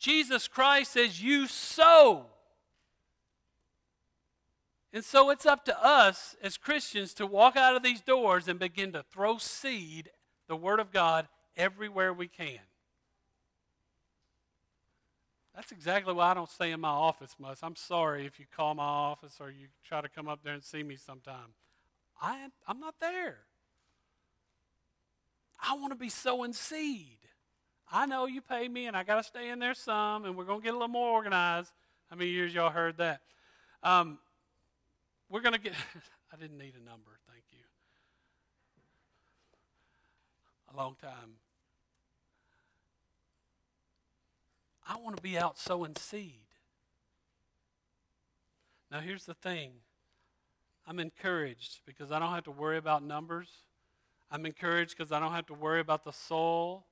Jesus 0.02 0.48
Christ 0.48 0.92
says, 0.92 1.22
You 1.22 1.46
sow. 1.46 2.26
And 4.92 5.04
so 5.04 5.30
it's 5.30 5.46
up 5.46 5.64
to 5.66 5.84
us 5.84 6.34
as 6.42 6.58
Christians 6.58 7.14
to 7.14 7.24
walk 7.24 7.56
out 7.56 7.76
of 7.76 7.84
these 7.84 8.00
doors 8.00 8.48
and 8.48 8.58
begin 8.58 8.92
to 8.92 9.04
throw 9.10 9.38
seed, 9.38 10.10
the 10.48 10.56
Word 10.56 10.80
of 10.80 10.90
God, 10.90 11.28
everywhere 11.56 12.12
we 12.12 12.26
can. 12.26 12.58
That's 15.54 15.70
exactly 15.70 16.12
why 16.12 16.32
I 16.32 16.34
don't 16.34 16.50
stay 16.50 16.72
in 16.72 16.80
my 16.80 16.88
office 16.88 17.36
much. 17.38 17.58
I'm 17.62 17.76
sorry 17.76 18.26
if 18.26 18.40
you 18.40 18.46
call 18.54 18.74
my 18.74 18.82
office 18.82 19.36
or 19.38 19.50
you 19.50 19.68
try 19.86 20.00
to 20.00 20.08
come 20.08 20.26
up 20.26 20.40
there 20.42 20.54
and 20.54 20.64
see 20.64 20.82
me 20.82 20.96
sometime. 20.96 21.54
I, 22.20 22.48
I'm 22.66 22.80
not 22.80 22.96
there. 23.00 23.38
I 25.60 25.76
want 25.76 25.92
to 25.92 25.98
be 25.98 26.08
sowing 26.08 26.52
seed. 26.52 27.18
I 27.94 28.06
know 28.06 28.24
you 28.24 28.40
pay 28.40 28.68
me 28.68 28.86
and 28.86 28.96
I 28.96 29.04
got 29.04 29.16
to 29.16 29.22
stay 29.22 29.50
in 29.50 29.58
there 29.58 29.74
some 29.74 30.24
and 30.24 30.34
we're 30.34 30.44
going 30.44 30.60
to 30.60 30.64
get 30.64 30.70
a 30.70 30.78
little 30.78 30.88
more 30.88 31.10
organized. 31.10 31.72
How 32.08 32.16
many 32.16 32.30
years 32.30 32.54
y'all 32.54 32.70
heard 32.70 32.96
that? 32.96 33.20
Um, 33.82 34.18
we're 35.28 35.42
going 35.42 35.52
to 35.52 35.60
get, 35.60 35.74
I 36.32 36.36
didn't 36.36 36.56
need 36.56 36.72
a 36.74 36.84
number, 36.84 37.10
thank 37.30 37.44
you. 37.52 37.58
A 40.72 40.76
long 40.76 40.96
time. 41.00 41.36
I 44.88 44.96
want 44.96 45.16
to 45.16 45.22
be 45.22 45.38
out 45.38 45.58
sowing 45.58 45.94
seed. 45.96 46.40
Now, 48.90 49.00
here's 49.00 49.24
the 49.24 49.34
thing 49.34 49.72
I'm 50.86 50.98
encouraged 50.98 51.80
because 51.86 52.10
I 52.10 52.18
don't 52.18 52.32
have 52.32 52.44
to 52.44 52.50
worry 52.50 52.78
about 52.78 53.02
numbers. 53.02 53.48
I'm 54.30 54.46
encouraged 54.46 54.96
because 54.96 55.12
I 55.12 55.20
don't 55.20 55.32
have 55.32 55.46
to 55.46 55.54
worry 55.54 55.80
about 55.80 56.04
the 56.04 56.12
soul. 56.12 56.86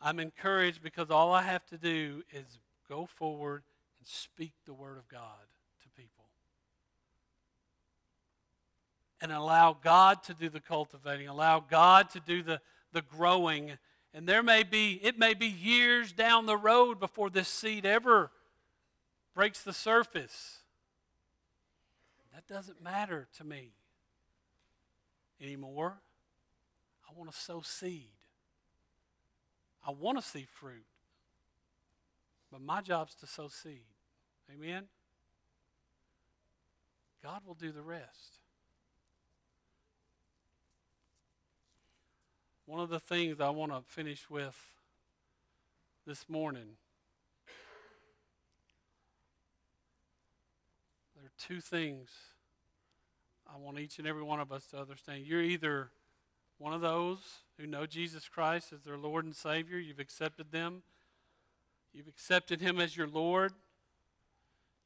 I'm 0.00 0.20
encouraged 0.20 0.82
because 0.82 1.10
all 1.10 1.32
I 1.32 1.42
have 1.42 1.66
to 1.66 1.78
do 1.78 2.22
is 2.32 2.58
go 2.88 3.06
forward 3.06 3.62
and 3.98 4.06
speak 4.06 4.52
the 4.64 4.74
Word 4.74 4.96
of 4.96 5.08
God 5.08 5.20
to 5.82 5.88
people. 6.00 6.24
And 9.20 9.32
allow 9.32 9.72
God 9.72 10.22
to 10.24 10.34
do 10.34 10.48
the 10.48 10.60
cultivating, 10.60 11.26
allow 11.26 11.58
God 11.58 12.10
to 12.10 12.20
do 12.20 12.42
the, 12.42 12.60
the 12.92 13.02
growing. 13.02 13.72
And 14.14 14.28
there 14.28 14.44
may 14.44 14.62
be, 14.62 15.00
it 15.02 15.18
may 15.18 15.34
be 15.34 15.46
years 15.46 16.12
down 16.12 16.46
the 16.46 16.56
road 16.56 17.00
before 17.00 17.28
this 17.28 17.48
seed 17.48 17.84
ever 17.84 18.30
breaks 19.34 19.62
the 19.62 19.72
surface. 19.72 20.58
That 22.34 22.46
doesn't 22.46 22.80
matter 22.80 23.26
to 23.38 23.44
me 23.44 23.72
anymore. 25.40 25.96
I 27.08 27.12
want 27.18 27.32
to 27.32 27.36
sow 27.36 27.60
seed. 27.62 28.10
I 29.86 29.90
want 29.90 30.18
to 30.18 30.24
see 30.24 30.46
fruit. 30.50 30.84
But 32.50 32.60
my 32.60 32.80
job's 32.80 33.14
to 33.16 33.26
sow 33.26 33.48
seed. 33.48 33.82
Amen? 34.52 34.84
God 37.22 37.42
will 37.46 37.54
do 37.54 37.72
the 37.72 37.82
rest. 37.82 38.38
One 42.64 42.80
of 42.80 42.90
the 42.90 43.00
things 43.00 43.40
I 43.40 43.50
want 43.50 43.72
to 43.72 43.80
finish 43.86 44.28
with 44.28 44.58
this 46.06 46.28
morning 46.28 46.76
there 51.16 51.24
are 51.24 51.32
two 51.38 51.60
things 51.60 52.08
I 53.46 53.58
want 53.58 53.78
each 53.78 53.98
and 53.98 54.06
every 54.06 54.22
one 54.22 54.40
of 54.40 54.52
us 54.52 54.66
to 54.68 54.78
understand. 54.78 55.24
You're 55.26 55.42
either 55.42 55.90
one 56.58 56.72
of 56.72 56.80
those 56.80 57.18
who 57.58 57.66
know 57.66 57.86
Jesus 57.86 58.28
Christ 58.28 58.72
as 58.72 58.82
their 58.82 58.96
Lord 58.96 59.24
and 59.24 59.34
Savior, 59.34 59.78
you've 59.78 59.98
accepted 59.98 60.52
them. 60.52 60.82
You've 61.92 62.08
accepted 62.08 62.60
Him 62.60 62.80
as 62.80 62.96
your 62.96 63.08
Lord. 63.08 63.52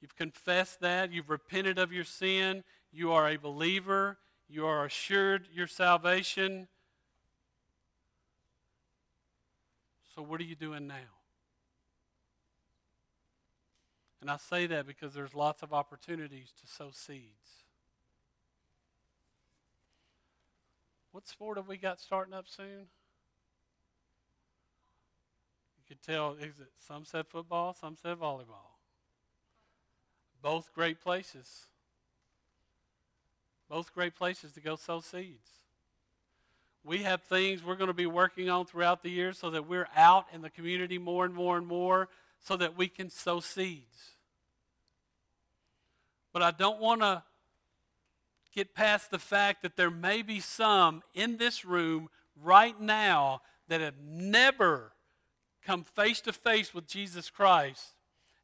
You've 0.00 0.16
confessed 0.16 0.80
that. 0.80 1.12
You've 1.12 1.30
repented 1.30 1.78
of 1.78 1.92
your 1.92 2.04
sin. 2.04 2.64
You 2.90 3.12
are 3.12 3.28
a 3.28 3.36
believer. 3.36 4.18
You 4.48 4.66
are 4.66 4.84
assured 4.84 5.48
your 5.52 5.66
salvation. 5.66 6.68
So, 10.14 10.22
what 10.22 10.40
are 10.40 10.44
you 10.44 10.56
doing 10.56 10.86
now? 10.86 10.94
And 14.20 14.30
I 14.30 14.36
say 14.36 14.66
that 14.66 14.86
because 14.86 15.14
there's 15.14 15.34
lots 15.34 15.62
of 15.62 15.72
opportunities 15.72 16.52
to 16.60 16.66
sow 16.66 16.90
seeds. 16.92 17.61
What 21.12 21.28
sport 21.28 21.58
have 21.58 21.68
we 21.68 21.76
got 21.76 22.00
starting 22.00 22.32
up 22.32 22.46
soon? 22.48 22.86
You 25.76 25.84
could 25.86 26.02
tell, 26.02 26.32
is 26.32 26.58
it, 26.58 26.72
some 26.86 27.04
said 27.04 27.26
football, 27.26 27.74
some 27.74 27.96
said 28.00 28.18
volleyball. 28.18 28.72
Both 30.40 30.72
great 30.74 31.02
places. 31.02 31.66
Both 33.68 33.94
great 33.94 34.16
places 34.16 34.52
to 34.52 34.60
go 34.60 34.76
sow 34.76 35.00
seeds. 35.00 35.50
We 36.82 37.02
have 37.02 37.22
things 37.22 37.62
we're 37.62 37.76
going 37.76 37.88
to 37.88 37.94
be 37.94 38.06
working 38.06 38.48
on 38.48 38.66
throughout 38.66 39.02
the 39.02 39.10
year 39.10 39.32
so 39.34 39.50
that 39.50 39.68
we're 39.68 39.88
out 39.94 40.26
in 40.32 40.40
the 40.40 40.50
community 40.50 40.98
more 40.98 41.24
and 41.24 41.34
more 41.34 41.56
and 41.58 41.66
more 41.66 42.08
so 42.40 42.56
that 42.56 42.76
we 42.76 42.88
can 42.88 43.08
sow 43.08 43.38
seeds. 43.40 44.12
But 46.32 46.42
I 46.42 46.50
don't 46.50 46.80
want 46.80 47.02
to 47.02 47.22
get 48.52 48.74
past 48.74 49.10
the 49.10 49.18
fact 49.18 49.62
that 49.62 49.76
there 49.76 49.90
may 49.90 50.22
be 50.22 50.40
some 50.40 51.02
in 51.14 51.36
this 51.36 51.64
room 51.64 52.08
right 52.40 52.80
now 52.80 53.42
that 53.68 53.80
have 53.80 54.00
never 54.02 54.92
come 55.64 55.84
face 55.84 56.20
to 56.22 56.32
face 56.32 56.74
with 56.74 56.86
Jesus 56.86 57.30
Christ 57.30 57.94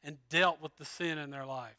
and 0.02 0.18
dealt 0.30 0.60
with 0.62 0.76
the 0.76 0.84
sin 0.84 1.18
in 1.18 1.30
their 1.30 1.46
life. 1.46 1.76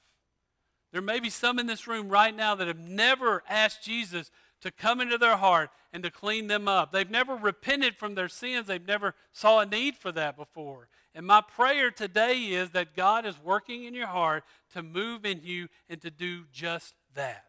There 0.92 1.02
may 1.02 1.20
be 1.20 1.30
some 1.30 1.60
in 1.60 1.68
this 1.68 1.88
room 1.88 2.10
right 2.10 2.36
now 2.36 2.56
that 2.56 2.68
have 2.68 2.80
never 2.80 3.44
asked 3.48 3.84
Jesus 3.84 4.32
to 4.62 4.72
come 4.72 5.00
into 5.00 5.18
their 5.18 5.38
heart 5.38 5.70
and 5.94 6.04
to 6.04 6.12
clean 6.12 6.48
them 6.48 6.68
up. 6.68 6.92
They've 6.92 7.10
never 7.10 7.36
repented 7.36 7.96
from 7.96 8.16
their 8.16 8.28
sins. 8.28 8.68
They've 8.68 8.86
never 8.86 9.16
saw 9.32 9.60
a 9.60 9.66
need 9.66 9.96
for 9.96 10.12
that 10.12 10.36
before. 10.36 10.90
And 11.16 11.26
my 11.26 11.42
prayer 11.42 11.92
today 11.92 12.38
is 12.38 12.72
that 12.72 12.96
God 12.96 13.26
is 13.26 13.36
working 13.44 13.86
in 13.86 13.94
your 13.94 14.08
heart 14.08 14.44
to 14.74 14.84
move 14.84 15.26
in 15.26 15.42
you 15.44 15.70
and 15.90 16.02
to 16.02 16.12
do 16.12 16.46
just 16.52 16.94
that. 17.16 17.46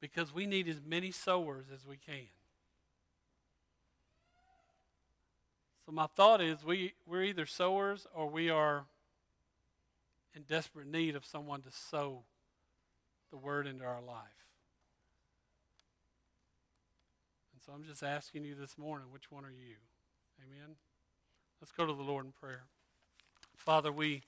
Because 0.00 0.32
we 0.32 0.46
need 0.46 0.68
as 0.68 0.80
many 0.86 1.10
sowers 1.10 1.66
as 1.72 1.86
we 1.86 1.96
can. 1.96 2.28
So 5.86 5.92
my 5.92 6.06
thought 6.06 6.40
is 6.40 6.64
we, 6.64 6.94
we're 7.06 7.22
either 7.22 7.46
sowers 7.46 8.06
or 8.14 8.28
we 8.28 8.50
are 8.50 8.86
in 10.34 10.42
desperate 10.42 10.86
need 10.86 11.14
of 11.14 11.24
someone 11.24 11.62
to 11.62 11.70
sow 11.70 12.24
the 13.30 13.36
word 13.36 13.66
into 13.66 13.84
our 13.84 14.02
life. 14.02 14.46
And 17.52 17.62
so 17.64 17.72
I'm 17.72 17.84
just 17.84 18.02
asking 18.02 18.44
you 18.44 18.54
this 18.54 18.76
morning, 18.76 19.08
which 19.10 19.30
one 19.30 19.44
are 19.44 19.50
you? 19.50 19.76
Amen. 20.44 20.76
Let's 21.60 21.72
go 21.72 21.86
to 21.86 21.94
the 21.94 22.02
Lord 22.02 22.26
in 22.26 22.32
prayer. 22.32 22.64
Father, 23.56 23.90
we 23.90 24.22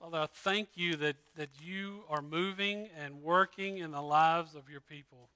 Father, 0.00 0.18
I 0.18 0.26
thank 0.26 0.68
you 0.76 0.94
that, 0.96 1.16
that 1.36 1.50
you 1.60 2.04
are 2.08 2.22
moving 2.22 2.88
and 2.96 3.22
working 3.22 3.78
in 3.78 3.90
the 3.90 4.00
lives 4.00 4.54
of 4.54 4.70
your 4.70 4.80
people. 4.80 5.28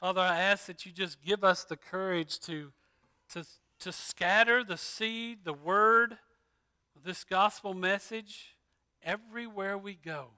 Father, 0.00 0.20
I 0.20 0.40
ask 0.40 0.66
that 0.66 0.84
you 0.84 0.92
just 0.92 1.22
give 1.24 1.44
us 1.44 1.64
the 1.64 1.76
courage 1.76 2.40
to, 2.40 2.72
to, 3.32 3.44
to 3.80 3.92
scatter 3.92 4.64
the 4.64 4.76
seed, 4.76 5.38
the 5.44 5.52
word 5.52 6.18
this 7.04 7.24
gospel 7.24 7.74
message 7.74 8.56
everywhere 9.02 9.78
we 9.78 9.94
go. 9.94 10.28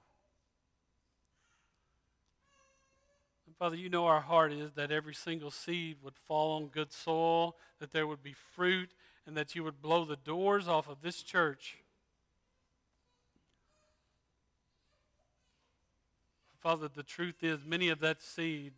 Father, 3.57 3.75
you 3.75 3.89
know 3.89 4.07
our 4.07 4.21
heart 4.21 4.53
is 4.53 4.71
that 4.73 4.91
every 4.91 5.13
single 5.13 5.51
seed 5.51 5.97
would 6.01 6.15
fall 6.15 6.57
on 6.57 6.67
good 6.67 6.91
soil, 6.91 7.55
that 7.79 7.91
there 7.91 8.07
would 8.07 8.23
be 8.23 8.33
fruit, 8.33 8.89
and 9.31 9.37
that 9.37 9.55
you 9.55 9.63
would 9.63 9.81
blow 9.81 10.03
the 10.03 10.17
doors 10.17 10.67
off 10.67 10.89
of 10.89 10.97
this 11.01 11.23
church. 11.23 11.77
Father, 16.59 16.89
the 16.93 17.01
truth 17.01 17.41
is, 17.41 17.59
many 17.65 17.87
of 17.87 18.01
that 18.01 18.21
seed 18.21 18.73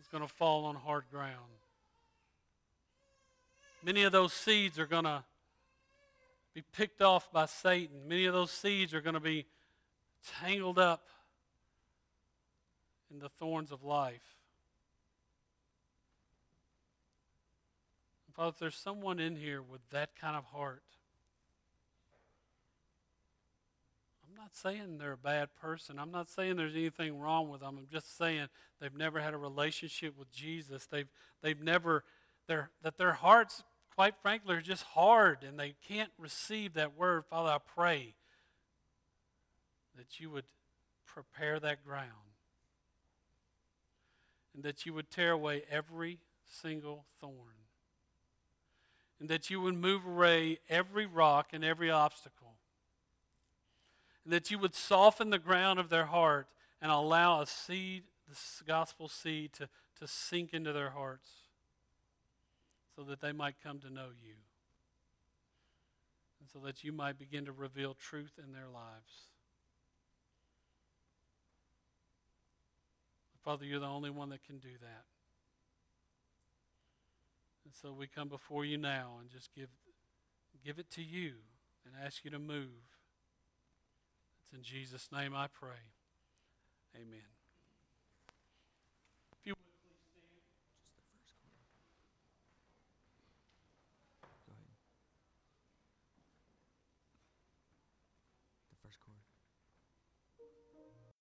is 0.00 0.08
going 0.08 0.24
to 0.24 0.28
fall 0.28 0.64
on 0.64 0.74
hard 0.74 1.04
ground. 1.08 1.60
Many 3.84 4.02
of 4.02 4.10
those 4.10 4.32
seeds 4.32 4.76
are 4.76 4.88
going 4.88 5.04
to 5.04 5.22
be 6.52 6.64
picked 6.76 7.00
off 7.00 7.30
by 7.30 7.46
Satan. 7.46 8.08
Many 8.08 8.24
of 8.24 8.34
those 8.34 8.50
seeds 8.50 8.92
are 8.92 9.00
going 9.00 9.14
to 9.14 9.20
be 9.20 9.46
tangled 10.40 10.80
up 10.80 11.06
in 13.08 13.20
the 13.20 13.28
thorns 13.28 13.70
of 13.70 13.84
life. 13.84 14.33
Father, 18.36 18.48
if 18.50 18.58
there's 18.58 18.76
someone 18.76 19.20
in 19.20 19.36
here 19.36 19.62
with 19.62 19.80
that 19.90 20.10
kind 20.20 20.36
of 20.36 20.44
heart, 20.46 20.82
I'm 24.28 24.34
not 24.34 24.56
saying 24.56 24.98
they're 24.98 25.12
a 25.12 25.16
bad 25.16 25.54
person. 25.60 25.98
I'm 25.98 26.10
not 26.10 26.28
saying 26.28 26.56
there's 26.56 26.74
anything 26.74 27.20
wrong 27.20 27.48
with 27.48 27.60
them. 27.60 27.76
I'm 27.78 27.86
just 27.90 28.18
saying 28.18 28.48
they've 28.80 28.94
never 28.94 29.20
had 29.20 29.34
a 29.34 29.38
relationship 29.38 30.18
with 30.18 30.32
Jesus. 30.32 30.86
They've, 30.86 31.08
they've 31.42 31.60
never, 31.60 32.02
that 32.48 32.98
their 32.98 33.12
hearts, 33.12 33.62
quite 33.94 34.14
frankly, 34.20 34.56
are 34.56 34.60
just 34.60 34.82
hard 34.82 35.44
and 35.46 35.58
they 35.58 35.74
can't 35.86 36.10
receive 36.18 36.74
that 36.74 36.96
word. 36.96 37.24
Father, 37.30 37.50
I 37.50 37.58
pray 37.58 38.14
that 39.96 40.18
you 40.18 40.30
would 40.30 40.46
prepare 41.06 41.60
that 41.60 41.84
ground 41.84 42.10
and 44.54 44.64
that 44.64 44.84
you 44.84 44.92
would 44.92 45.10
tear 45.10 45.30
away 45.30 45.62
every 45.70 46.18
single 46.48 47.04
thorn, 47.20 47.63
and 49.20 49.28
that 49.28 49.50
you 49.50 49.60
would 49.60 49.74
move 49.74 50.04
away 50.04 50.58
every 50.68 51.06
rock 51.06 51.48
and 51.52 51.64
every 51.64 51.90
obstacle, 51.90 52.54
and 54.24 54.32
that 54.32 54.50
you 54.50 54.58
would 54.58 54.74
soften 54.74 55.30
the 55.30 55.38
ground 55.38 55.78
of 55.78 55.88
their 55.88 56.06
heart 56.06 56.48
and 56.80 56.90
allow 56.90 57.40
a 57.40 57.46
seed, 57.46 58.04
this 58.28 58.62
gospel 58.66 59.08
seed, 59.08 59.52
to, 59.52 59.68
to 59.98 60.06
sink 60.06 60.52
into 60.52 60.72
their 60.72 60.90
hearts 60.90 61.30
so 62.94 63.02
that 63.02 63.20
they 63.20 63.32
might 63.32 63.54
come 63.62 63.78
to 63.80 63.90
know 63.90 64.08
you, 64.22 64.34
and 66.40 66.48
so 66.52 66.58
that 66.60 66.84
you 66.84 66.92
might 66.92 67.18
begin 67.18 67.44
to 67.44 67.52
reveal 67.52 67.94
truth 67.94 68.32
in 68.42 68.52
their 68.52 68.68
lives. 68.72 69.28
Father, 73.44 73.66
you're 73.66 73.80
the 73.80 73.86
only 73.86 74.08
one 74.08 74.30
that 74.30 74.42
can 74.42 74.58
do 74.58 74.70
that. 74.80 75.04
And 77.64 77.74
so 77.74 77.92
we 77.92 78.06
come 78.06 78.28
before 78.28 78.64
you 78.64 78.76
now 78.76 79.16
and 79.20 79.30
just 79.30 79.54
give, 79.54 79.68
give 80.64 80.78
it 80.78 80.90
to 80.92 81.02
you 81.02 81.32
and 81.84 81.94
ask 82.04 82.24
you 82.24 82.30
to 82.30 82.38
move. 82.38 82.68
It's 84.42 84.52
in 84.52 84.62
Jesus' 84.62 85.08
name 85.10 85.34
I 85.34 85.46
pray. 85.46 85.92
Amen. 86.94 87.33